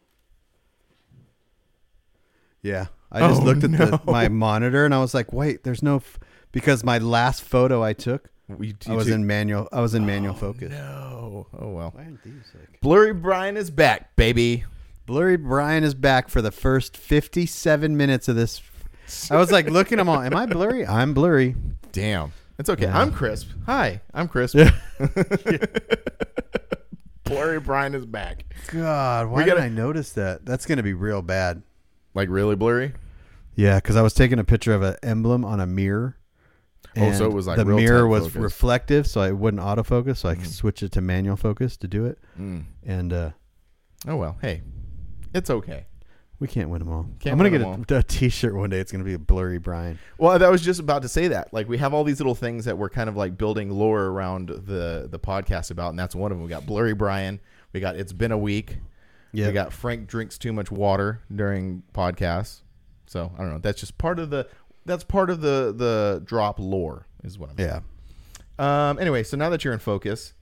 [2.62, 3.78] Yeah, I oh, just Oh, looked at no.
[3.86, 6.18] the, my monitor and I was like, wait, there's no, f-,
[6.52, 9.70] because my last photo I took, We, I was in manual.
[9.72, 10.72] I was in manual oh, focus.
[10.72, 11.48] No.
[11.58, 11.92] Oh well.
[11.94, 12.82] Why aren't these like?
[12.82, 14.66] Blurry Brian is back, baby.
[15.06, 18.62] Blurry Brian is back for the first 57 minutes of this.
[19.30, 20.22] I was like looking at them all.
[20.22, 20.86] Am I blurry?
[20.86, 21.56] I'm blurry.
[21.92, 22.34] Damn.
[22.60, 22.84] It's okay.
[22.86, 23.00] Yeah.
[23.00, 23.50] I'm crisp.
[23.66, 24.56] Hi, I'm crisp.
[24.56, 24.72] Yeah.
[27.24, 28.46] Blurry Brian is back.
[28.68, 30.46] God, why We gotta- did I notice that?
[30.46, 31.64] That's gonna be real bad.
[32.14, 32.94] Like really blurry?
[33.56, 36.18] Yeah, because I was taking a picture of an emblem on a mirror.
[36.96, 38.36] Oh, so it was, like, the mirror was focus.
[38.36, 40.18] reflective, so it wouldn't autofocus.
[40.18, 42.66] So I switched it to manual focus to do it, Mm.
[42.86, 43.32] and uh,
[44.08, 44.38] Oh well.
[44.42, 44.62] Hey,
[45.34, 45.86] it's okay.
[46.40, 47.04] we can't win them all.
[47.20, 47.62] Can't I'm gonna get
[47.92, 48.80] a, a T-shirt one day.
[48.80, 49.98] It's gonna be a blurry Brian.
[50.18, 51.54] Well, I was just about to say that.
[51.54, 54.50] Like we have all these little things that we're kind of like building lore around
[54.50, 56.44] the the podcast about, and that's one of them.
[56.44, 57.40] We got Blurry Brian.
[57.72, 58.78] We got It's Been a Week.
[59.32, 62.60] Yeah, We got Frank drinks too much water during podcasts.
[63.08, 63.60] So I don't know.
[63.60, 64.48] That's just part of the.
[64.86, 67.84] That's part of the the drop lore is what I'm saying.
[68.60, 68.90] yeah.
[68.90, 69.00] Um.
[69.00, 70.34] Anyway, so now that you're in focus,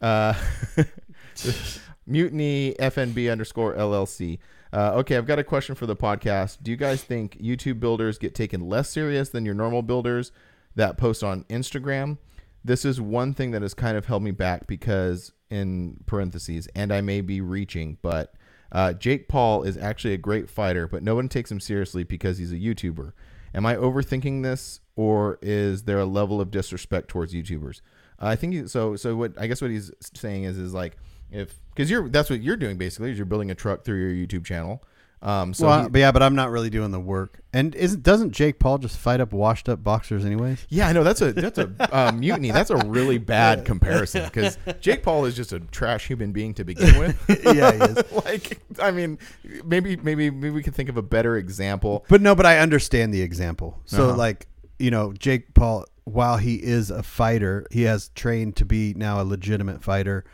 [0.00, 0.34] uh,
[2.06, 4.38] mutiny FNB underscore LLC.
[4.72, 6.58] Uh, okay, I've got a question for the podcast.
[6.62, 10.30] Do you guys think YouTube builders get taken less serious than your normal builders
[10.76, 12.18] that post on Instagram?
[12.64, 16.92] This is one thing that has kind of held me back because, in parentheses, and
[16.92, 18.34] I may be reaching, but
[18.70, 22.38] uh, Jake Paul is actually a great fighter, but no one takes him seriously because
[22.38, 23.12] he's a YouTuber.
[23.54, 27.80] Am I overthinking this, or is there a level of disrespect towards YouTubers?
[28.18, 28.96] I think so.
[28.96, 30.96] So what I guess what he's saying is is like
[31.30, 34.26] if because you're that's what you're doing basically is you're building a truck through your
[34.26, 34.84] YouTube channel.
[35.22, 37.40] Um, so well, he- but yeah, but I'm not really doing the work.
[37.52, 40.64] And isn't doesn't Jake Paul just fight up washed up boxers anyways?
[40.70, 42.50] yeah, I know that's a that's a uh, mutiny.
[42.52, 46.64] That's a really bad comparison because Jake Paul is just a trash human being to
[46.64, 47.22] begin with.
[47.44, 48.12] yeah, he is.
[48.24, 49.18] like I mean,
[49.64, 52.06] maybe maybe maybe we can think of a better example.
[52.08, 53.78] But no, but I understand the example.
[53.84, 54.16] So Uh-huh.
[54.16, 54.46] like,
[54.78, 59.20] you know, Jake Paul, while he is a fighter, he has trained to be now
[59.20, 60.24] a legitimate fighter.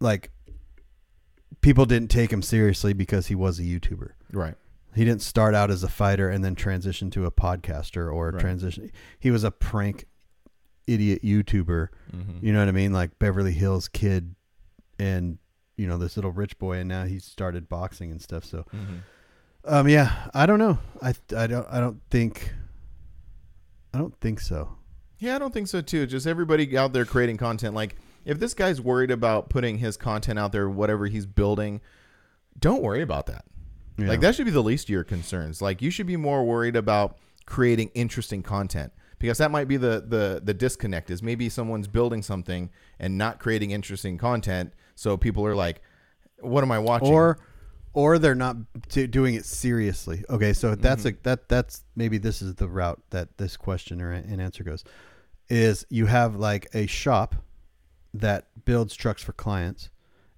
[0.00, 0.30] Like
[1.60, 4.10] people didn't take him seriously because he was a YouTuber.
[4.32, 4.54] Right.
[4.94, 8.40] He didn't start out as a fighter and then transition to a podcaster or Right.
[8.40, 8.90] transition.
[9.18, 10.06] He was a prank
[10.86, 11.88] idiot YouTuber.
[12.16, 12.42] Mhm.
[12.42, 12.92] You know what I mean?
[12.92, 14.34] Like Beverly Hills Kid
[14.98, 15.38] and
[15.76, 18.44] you know this little rich boy and now he started boxing and stuff.
[18.44, 19.00] So Mhm.
[19.64, 20.78] um yeah, I don't know.
[21.02, 22.54] I I don't I don't think
[23.94, 24.76] I don't think so.
[25.18, 26.06] Yeah, I don't think so too.
[26.06, 27.74] Just everybody out there creating content.
[27.74, 27.96] Like,
[28.28, 31.80] if this guy's worried about putting his content out there, whatever he's building,
[32.58, 33.44] don't worry about that.
[33.96, 34.08] Yeah.
[34.08, 35.60] Like, that should be the least of your concerns.
[35.60, 37.16] Like, you should be more worried about
[37.46, 41.10] creating interesting content because that might be the the the disconnect.
[41.10, 42.70] Is maybe someone's building something
[43.00, 45.80] and not creating interesting content, so people are like,
[46.40, 47.38] "What am I watching?" or
[47.94, 48.56] or they're not
[48.88, 50.24] t- doing it seriously.
[50.30, 51.18] Okay, so that's Mm-hmm.
[51.18, 54.84] a that that's maybe this is the route that this question or an answer goes.
[55.48, 57.34] Is you have like a shop
[58.14, 59.90] that builds trucks for clients,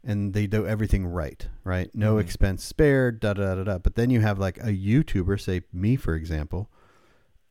[0.04, 1.90] and they do everything right, right?
[1.94, 2.20] No Mm-hmm.
[2.20, 3.78] expense spared, da da da da.
[3.78, 6.70] But then you have like a YouTuber, say me for example.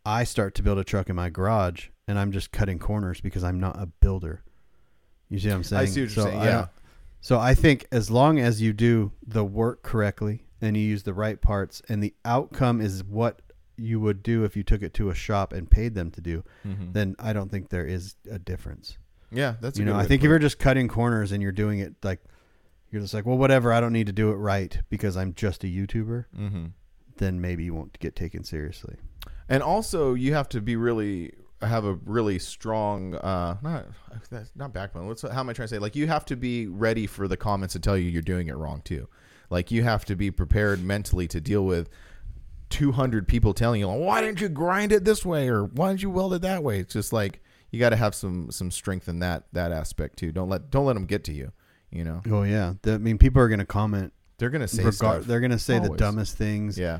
[0.05, 3.43] I start to build a truck in my garage, and I'm just cutting corners because
[3.43, 4.43] I'm not a builder.
[5.30, 5.82] You see what I'm saying?
[5.82, 6.51] I see what you're saying, yeah.
[6.51, 6.70] don't-
[7.22, 11.13] so I think as long as you do the work correctly and you use the
[11.13, 13.41] right parts, and the outcome is what
[13.78, 16.43] you would do if you took it to a shop and paid them to do,
[16.65, 16.93] Mhm.
[16.93, 18.97] then I don't think there is a difference.
[19.32, 21.95] Yeah, that's you know, I think if you're just cutting corners and you're doing it
[22.03, 22.19] like
[22.91, 25.63] you're just like, well, whatever, I don't need to do it right because I'm just
[25.63, 26.71] a YouTuber, Mhm.
[27.17, 28.95] then maybe you won't get taken seriously.
[29.47, 33.86] And also, you have to be really have a really strong uh not
[34.55, 35.07] not backbone.
[35.07, 35.80] What's how am I trying to say?
[35.80, 38.55] Like you have to be ready for the comments to tell you you're doing it
[38.55, 39.07] wrong too.
[39.49, 41.89] Like you have to be prepared mentally to deal with
[42.69, 46.09] 200 people telling you, "Why didn't you grind it this way?" or "Why didn't you
[46.11, 47.41] weld it that way?" It's just like
[47.72, 50.32] you got to have some some strength in that that aspect too.
[50.32, 51.51] Don't let don't let them get to you.
[51.91, 54.13] You know, Oh yeah, The- I mean, people are going to comment.
[54.38, 55.26] they're gonna say Regard, stuff.
[55.26, 56.78] they're going to say the dumbest things.
[56.78, 56.99] yeah,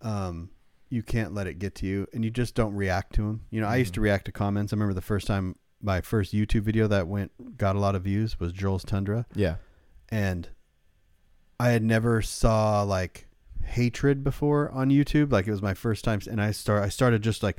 [0.00, 0.50] um,
[0.90, 3.42] you can't let it get to you, and you just don't react to them.
[3.50, 3.94] You know, I used Mm-hmm.
[3.96, 4.72] to react to comments.
[4.72, 8.02] I remember the first time my first YouTube video that went got a lot of
[8.04, 9.56] views was Joel's Tundra, yeah,
[10.08, 10.48] and
[11.60, 13.26] I had never saw like
[13.64, 15.32] hatred before on YouTube.
[15.32, 17.58] Like it was my first time, and I start I started just like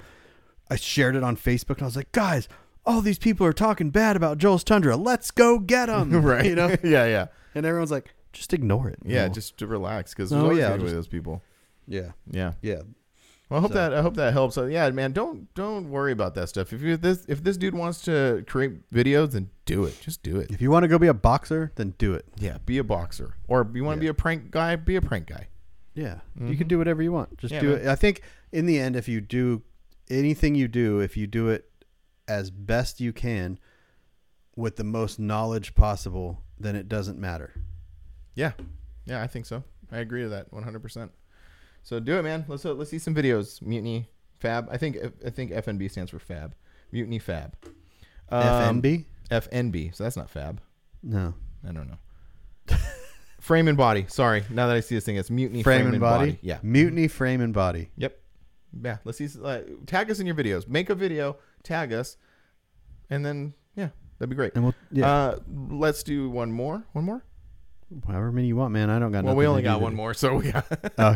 [0.70, 2.47] I shared it on Facebook, and I was like, guys.
[2.86, 4.95] All these people are talking bad about Joel's Tundra.
[4.95, 6.45] Let's go get them, right.
[6.45, 8.97] You know, yeah, yeah, and everyone's like, just ignore it.
[9.05, 9.28] yeah.
[9.28, 11.43] Just to relax because Oh, yeah, just- those people.
[11.88, 12.53] yeah, Yeah.
[12.61, 12.82] yeah.
[13.49, 14.57] Well, I hope that I hope that helps.
[14.57, 16.72] Uh, yeah, man, don't don't worry about that stuff.
[16.72, 19.99] If you this if this dude wants to create videos, then do it.
[20.01, 20.49] Just do it.
[20.49, 22.26] If you want to go be a boxer, then do it.
[22.38, 25.28] Yeah, be a boxer, or you want to be a prank guy, be a prank
[25.28, 25.47] guy.
[25.95, 27.38] Yeah, you can do whatever you want.
[27.38, 27.65] Just Mm-hmm.
[27.65, 27.88] Yeah, do man.
[27.88, 27.91] it.
[27.91, 29.63] I think in the end, if you do
[30.10, 31.70] anything you do, if you do it
[32.28, 33.60] as best you can
[34.55, 37.53] with the most knowledge possible, then it doesn't matter.
[38.36, 38.51] Yeah,
[39.05, 39.64] yeah, I think so.
[39.91, 40.82] I agree to that 100.
[40.82, 41.12] percent
[41.84, 42.45] So do it, man.
[42.47, 43.62] Let's uh, let's see some videos.
[43.62, 44.07] Mutiny
[44.39, 44.68] Fab.
[44.72, 46.55] I think I think FNB stands for Fab.
[46.91, 47.55] Mutiny Fab.
[48.30, 49.05] Um, FNB?
[49.32, 49.95] FNB.
[49.95, 50.62] So that's not Fab.
[51.03, 51.34] No.
[51.68, 52.78] I don't know.
[53.39, 54.05] frame and body.
[54.07, 54.43] Sorry.
[54.49, 56.38] Now that I see this thing, it's mutiny Frame, and body?
[56.41, 56.60] Yeah.
[56.62, 57.89] Mutiny, frame and body.
[57.97, 58.18] Yep.
[58.82, 58.97] Yeah.
[59.03, 59.28] Let's see.
[59.43, 60.67] Uh, tag us in your videos.
[60.67, 61.38] Make a video.
[61.63, 62.17] Tag us,
[63.09, 64.53] and then yeah, that'd be great.
[64.55, 65.39] And we'll, yeah, Uh,
[65.70, 66.86] let's do one more.
[66.93, 67.24] One more.
[68.07, 68.89] however many you want, man.
[68.89, 69.84] I don't got Well, we only got there.
[69.84, 70.65] one more, so we got.
[70.97, 71.15] Oh.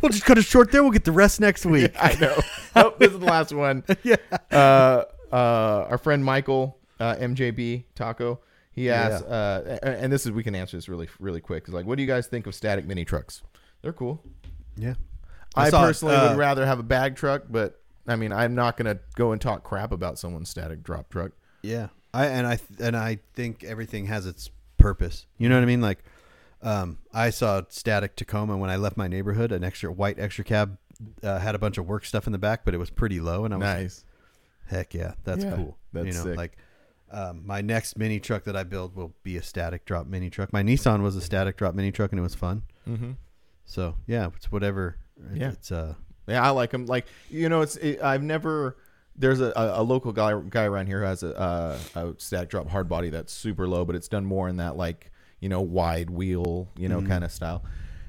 [0.00, 0.82] we'll just cut it short there.
[0.82, 1.92] We'll get the rest next week.
[1.98, 2.40] I know.
[2.76, 3.84] oh, this is the last one.
[4.02, 4.16] yeah.
[4.50, 8.40] Uh, uh, our friend Michael uh, MJB Taco.
[8.72, 9.34] He asked, Yeah.
[9.34, 11.66] uh, and this is we can answer this really really quick.
[11.68, 13.42] Is like, what do you guys think of static mini trucks?
[13.82, 14.22] They're cool.
[14.76, 14.94] Yeah.
[15.56, 18.54] I, saw it, personally uh, would rather have a bag truck, but I mean, I'm
[18.54, 21.32] not gonna go and talk crap about someone's static drop truck.
[21.62, 25.26] Yeah, I and I and I think everything has its purpose.
[25.38, 25.80] You know what I mean?
[25.80, 26.04] Like,
[26.62, 29.50] um, I saw static Tacoma when I left my neighborhood.
[29.52, 30.78] An extra white extra cab
[31.22, 33.44] uh, had a bunch of work stuff in the back, but it was pretty low,
[33.44, 34.04] and I was like, Nice.
[34.66, 35.76] heck yeah, that's Yeah, cool.
[35.92, 36.36] that's you know, sick.
[36.36, 36.56] like.
[37.08, 40.52] Um, my next mini truck that I build will be a static drop mini truck.
[40.52, 42.64] My Nissan was a static drop mini truck, and it was fun.
[42.86, 43.12] Mm-hmm.
[43.64, 44.96] So yeah, it's whatever.
[45.34, 45.50] Yeah.
[45.50, 45.94] it's uh,
[46.26, 46.86] Yeah, I like them.
[46.86, 48.76] Like you know, it's it, I've never.
[49.18, 52.50] There's a, a, a local guy guy around here who has a, uh, a static
[52.50, 55.10] drop hard body that's super low, but it's done more in that like
[55.40, 57.00] you know wide wheel you Mm-hmm.
[57.02, 57.64] know kind of style.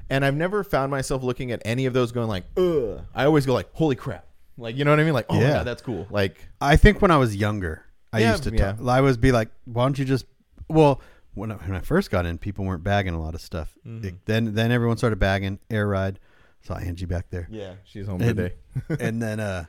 [0.10, 3.02] And I've never found myself looking at any of those going like, ugh.
[3.14, 4.26] I always go like, holy crap,
[4.58, 5.14] like you know what I mean?
[5.14, 5.64] Like, oh Yeah.
[5.64, 6.08] that's cool.
[6.10, 8.76] Like, I think when I was younger, I Yeah, used to yeah.
[8.86, 10.26] I was be like, why don't you just
[10.70, 11.00] well
[11.36, 13.78] when I, when I first got in, people weren't bagging a lot of stuff.
[13.88, 14.08] Mm-hmm.
[14.08, 16.20] It- then then everyone started bagging air ride.
[16.62, 18.54] Saw Angie back there, yeah, she's home And- today.
[19.00, 19.66] and then uh,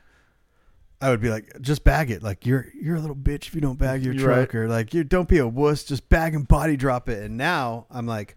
[1.01, 2.21] I would be like, just bag it.
[2.21, 4.55] Like you're you're a little bitch if you don't bag your You're truck, right.
[4.55, 7.23] or like you don't be a wuss, just bag and body drop it.
[7.23, 8.35] And now I'm like,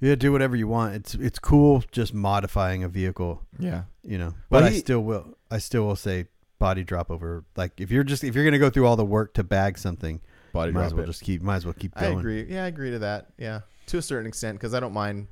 [0.00, 0.94] Yeah, do whatever you want.
[0.96, 3.84] It's it's cool just modifying a vehicle, Yeah.
[4.02, 4.34] you know.
[4.50, 6.26] Well, But I still will I still will say
[6.58, 9.34] body drop over like if you're just if you're gonna go through all the work
[9.34, 10.20] to bag something,
[10.52, 11.06] Body might as well it.
[11.06, 12.16] just keep might as well keep Going.
[12.16, 12.46] I agree.
[12.48, 13.28] Yeah, I agree to that.
[13.38, 15.28] Yeah, to a certain extent, because I don't mind.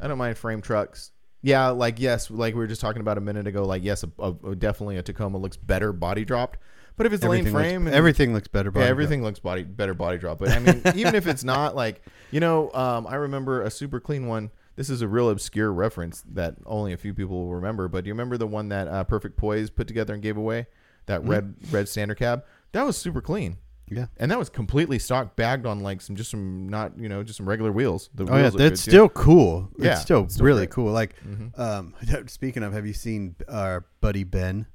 [0.00, 1.10] I don't mind frame trucks.
[1.42, 3.64] Yeah, like yes, like we were just talking about a minute ago.
[3.64, 6.58] Like yes, a, a, definitely a Tacoma looks better body dropped.
[6.96, 8.68] But if it's lane Everything frame, looks, and- everything looks better.
[8.68, 8.90] yeah, body drop.
[8.90, 10.38] everything looks body better body drop.
[10.38, 13.98] But I mean, even if it's not like you know, um, I remember a super
[14.00, 14.50] clean one.
[14.76, 17.88] This is a real obscure reference that only a few people will remember.
[17.88, 20.66] But do you remember the one that uh, Perfect Poise put together and gave away?
[21.06, 21.30] That Mm-hmm.
[21.30, 22.44] red red standard cab.
[22.72, 23.56] That was super clean.
[23.94, 24.06] Yeah.
[24.16, 27.36] And that was completely stock bagged on like some just some not you know just
[27.36, 28.10] some regular wheels.
[28.14, 28.90] The Oh yeah, wheels good, that's too.
[28.90, 29.70] still cool.
[29.78, 30.70] Yeah, it's still it's still really great.
[30.70, 30.92] cool.
[30.92, 31.58] Like, Mhm.
[31.58, 31.94] um,
[32.28, 34.66] speaking of, have you seen our buddy Ben?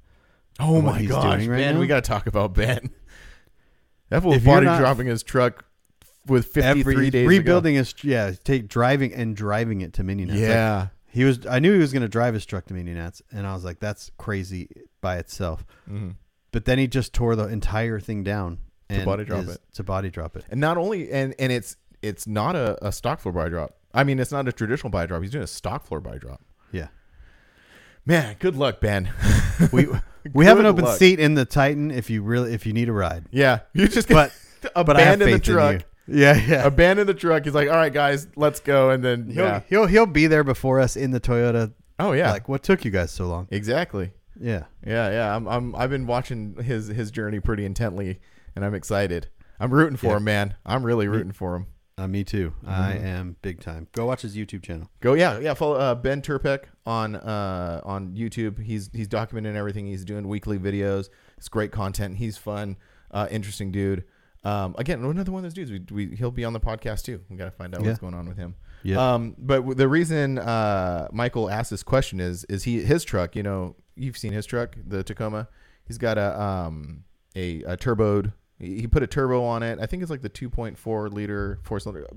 [0.59, 1.75] Oh my gosh, right Ben!
[1.75, 1.79] now?
[1.81, 2.89] We got to talk about Ben.
[4.09, 5.65] That fool body dropping his truck
[6.27, 10.07] with fifty Every days rebuilding his yeah, take driving and driving it to Ago.
[10.07, 10.31] Minions.
[10.31, 10.87] Like, Yeah.
[11.07, 11.45] he was.
[11.45, 13.79] I knew he was going to drive his truck to Minionats, and I was like,
[13.79, 14.69] that's crazy
[15.01, 15.65] by itself.
[15.87, 16.11] hmm
[16.51, 18.59] But then he just tore the entire thing down
[18.89, 19.59] and body drop it.
[19.73, 20.45] To body drop it.
[20.49, 23.75] And not only and and it's it's not a, a stock floor body drop.
[23.93, 25.21] I mean, it's not a traditional body drop.
[25.21, 26.41] He's doing a stock floor body drop.
[26.71, 26.87] Yeah.
[28.05, 29.09] Man, good luck, Ben.
[29.71, 29.87] We
[30.33, 30.99] we have an open luck.
[30.99, 33.25] seat in the Titan if you really if you need a ride.
[33.31, 34.31] Yeah, you just But
[34.75, 35.83] but abandon the truck.
[36.05, 36.63] Yeah, yeah.
[36.67, 37.43] Abandon the truck.
[37.45, 38.91] He's like, all right, guys, let's go.
[38.91, 41.73] And then He'll, yeah, he'll he'll be there before us in the Toyota.
[41.99, 43.47] oh yeah, Like, what took you guys so long?
[43.49, 44.11] exactly.
[44.39, 44.65] Yeah.
[44.85, 45.35] Yeah, yeah.
[45.35, 48.19] I'm, I'm I've been watching his his journey pretty intently,
[48.57, 49.27] and I'm excited.
[49.59, 50.17] I'm rooting for Yeah.
[50.17, 50.55] him, man.
[50.65, 51.67] I'm really rooting for him.
[51.99, 52.53] Uh, me too.
[52.65, 53.05] I Mm-hmm.
[53.05, 53.87] am big time.
[53.91, 54.89] Go watch his YouTube channel.
[54.99, 55.53] Go, yeah, yeah.
[55.53, 58.59] Follow uh, Ben Turpek on uh, on YouTube.
[58.61, 59.85] He's he's documenting everything.
[59.87, 61.09] He's doing weekly videos.
[61.37, 62.17] It's great content.
[62.17, 62.77] He's fun,
[63.11, 64.03] uh, interesting dude.
[64.43, 65.91] Um, again, another one of those dudes.
[65.91, 67.21] We, we he'll be on the podcast too.
[67.29, 67.87] We got to find out Yeah.
[67.87, 68.55] what's going on with him.
[68.83, 69.13] Yeah.
[69.15, 73.35] Um, but the reason uh, Michael asked this question is is he his truck.
[73.35, 75.47] You know, you've seen his truck, the Tacoma.
[75.87, 77.03] He's got a um
[77.35, 78.33] a, a turboed.
[78.59, 79.77] He put a turbo on it.
[79.79, 82.07] I think it's like the 2.4 liter four cylinder.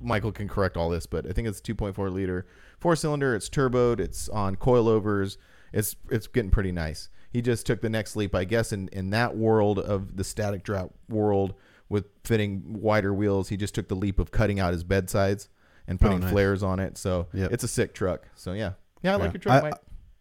[0.00, 2.46] Michael can correct all this, but I think it's 2.4 liter
[2.80, 3.34] four cylinder.
[3.34, 4.00] It's turboed.
[4.00, 5.36] It's on coilovers.
[5.72, 7.08] It's it's getting pretty nice.
[7.30, 10.64] He just took the next leap, I guess, in in that world of the static
[10.64, 11.54] drop world
[11.88, 13.48] with fitting wider wheels.
[13.50, 15.48] He just took the leap of cutting out his bed sides
[15.86, 16.30] and oh, putting Oh, nice.
[16.32, 16.96] flares on it.
[16.98, 17.52] So Yep.
[17.52, 18.26] it's a sick truck.
[18.34, 19.80] So yeah, yeah, I like your truck, I- Mike.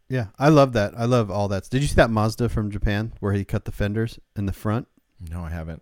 [0.10, 0.94] Yeah, I love that.
[0.98, 1.70] I love all that.
[1.70, 4.88] Did you see that Mazda from Japan where he cut the fenders in the front?
[5.30, 5.82] No, I haven't.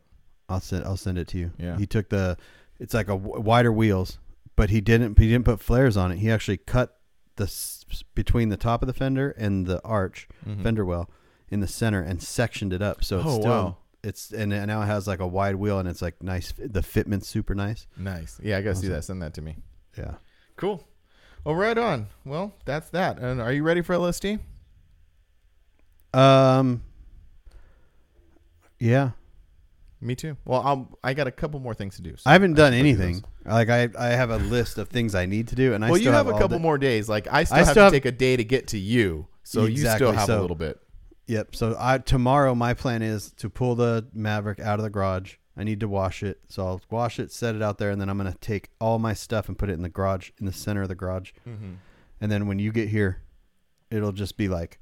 [0.49, 1.51] I'll send I'll send it to you.
[1.57, 1.77] Yeah.
[1.77, 2.37] He took the
[2.79, 4.17] it's like a w- wider wheels,
[4.55, 6.17] but he didn't he didn't put flares on it.
[6.19, 6.97] He actually cut
[7.35, 10.63] the s- between the top of the fender and the arch Mhm.
[10.63, 11.09] fender well
[11.49, 13.03] in the center and sectioned it up.
[13.03, 13.77] So it's Oh, still wow.
[14.03, 16.53] it's and it now it has like a wide wheel and it's like nice.
[16.57, 17.85] The fitment's super nice.
[17.97, 18.39] Nice.
[18.41, 19.03] Yeah, I gotta see that.
[19.03, 19.57] Send that to me.
[19.97, 20.15] Yeah.
[20.55, 20.87] Cool.
[21.43, 22.07] Well, right on.
[22.25, 23.19] Well, that's that.
[23.19, 24.39] And are you ready for LST?
[26.13, 26.83] Um.
[28.79, 29.11] Yeah,
[29.99, 30.37] Me too.
[30.45, 32.15] Well, I'll, I got a couple more things to do.
[32.17, 33.23] so I haven't done anything.
[33.45, 35.99] Like I, I have a list of things I need to do, and I well,
[35.99, 37.09] still you have, a couple the- more days.
[37.09, 39.27] Like I still I have still to have- take a day to get to you,
[39.43, 40.79] so you still have a little bit.
[41.27, 41.55] Yep.
[41.55, 45.35] So I tomorrow my plan is to pull the Maverick out of the garage.
[45.57, 48.09] I need to wash it, so I'll wash it, set it out there, and then
[48.09, 50.83] I'm gonna take all my stuff and put it in the garage, in the center
[50.83, 51.31] of the garage.
[51.47, 51.73] Mm-hmm.
[52.21, 53.23] And then when you get here,
[53.89, 54.79] it'll just be like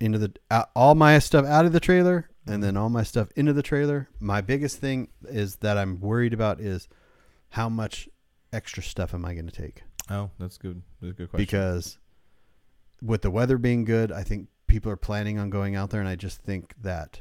[0.00, 0.32] into the
[0.74, 4.08] all my stuff out of the trailer, and then all my stuff into the trailer.
[4.20, 6.88] My biggest thing is that I'm worried about is
[7.50, 8.08] how much
[8.52, 9.82] extra stuff am I going to take?
[10.08, 10.82] Oh, that's good.
[11.00, 11.42] That's a good question.
[11.44, 11.98] Because
[13.02, 16.08] with the weather being good, I think people are planning on going out there, and
[16.08, 17.20] I just think that,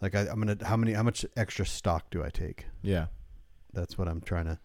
[0.00, 2.66] like, I, I'm gonna how many how much extra stock do I take?
[2.82, 3.06] yeah,
[3.72, 4.58] That's what I'm trying to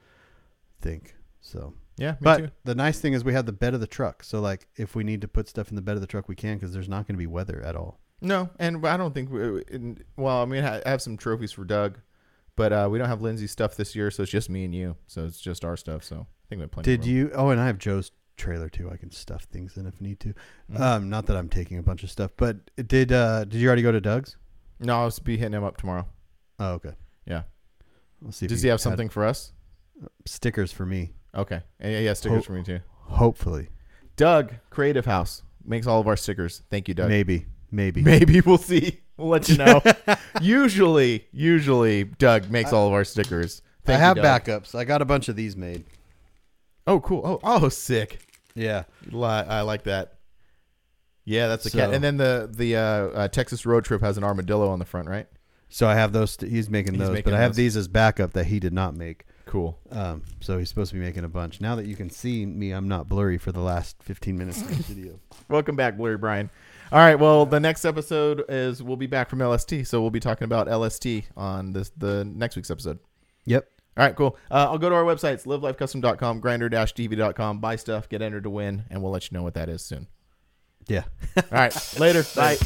[0.81, 1.15] think.
[1.41, 2.49] So, yeah, me but too.
[2.63, 4.23] the nice thing is we have the bed of the truck.
[4.23, 6.35] So, like, if we need to put stuff in the bed of the truck, we
[6.35, 7.99] can because there's not going to be weather at all.
[8.25, 9.31] No, and I don't think.
[9.31, 11.99] We, in, well, I mean, I have some trophies for Doug,
[12.55, 14.95] but uh, we don't have Lindsay's stuff this year, so it's just me and you.
[15.07, 16.03] So it's just our stuff.
[16.03, 16.97] So I think we have plenty.
[16.97, 17.31] Did you?
[17.35, 18.89] Oh, and I have Joe's trailer too.
[18.91, 20.33] I can stuff things in if need to.
[20.71, 20.79] Mhm.
[20.79, 22.57] Um, not that I'm taking a bunch of stuff, but
[22.87, 23.11] did.
[23.11, 24.37] Uh, did you already go to Doug's?
[24.79, 26.07] No, I'll be hitting him up tomorrow.
[26.59, 26.93] Oh, okay.
[27.25, 27.43] Yeah.
[28.21, 28.47] We'll see.
[28.47, 29.51] Does he have something for us?
[30.25, 31.13] stickers for me?
[31.33, 31.61] Okay.
[31.79, 32.79] Yeah, yeah, yeah stickers Ho- for me too.
[32.89, 33.69] Hopefully,
[34.15, 36.63] Doug, Creative House makes all of our stickers.
[36.69, 37.09] Thank you, Doug.
[37.09, 37.45] maybe,
[37.75, 38.01] maybe.
[38.01, 39.01] Maybe we'll see.
[39.17, 39.81] We'll let you know.
[40.41, 43.61] usually, usually Doug makes all of our stickers.
[43.83, 44.43] I Thank you, have Doug.
[44.43, 44.75] backups.
[44.75, 45.85] I got a bunch of these made.
[46.87, 47.21] Oh, cool.
[47.23, 48.19] Oh, oh, sick.
[48.55, 48.83] Yeah.
[49.11, 50.13] Li- I like that.
[51.23, 51.93] Yeah, that's the cat.
[51.93, 55.07] And then the the uh, uh, Texas road trip has an armadillo on the front,
[55.09, 55.27] right?
[55.69, 56.37] So I have those.
[56.39, 57.57] he's making He's those, making but I have those.
[57.57, 59.25] these as backup that he did not make.
[59.47, 59.79] Cool.
[59.91, 61.59] Um, so he's supposed to be making a bunch.
[61.61, 64.67] Now that you can see me, I'm not blurry for the last 15 minutes of
[64.69, 65.19] the video.
[65.49, 66.49] Welcome back, Blurry Brian.
[66.91, 67.15] All right.
[67.15, 70.67] Well, the next episode is we'll be back from LST, so we'll be talking about
[70.69, 72.99] LST on this the next week's episode.
[73.45, 73.67] Yep.
[73.97, 74.37] All right, cool.
[74.51, 79.01] Uh, I'll go to our websites, livelifecustom.com, grinder-dv.com, buy stuff, get entered to win, and
[79.01, 80.07] we'll let you know what that is soon.
[80.87, 81.03] Yeah.
[81.37, 82.23] All right, later.
[82.35, 82.57] Bye.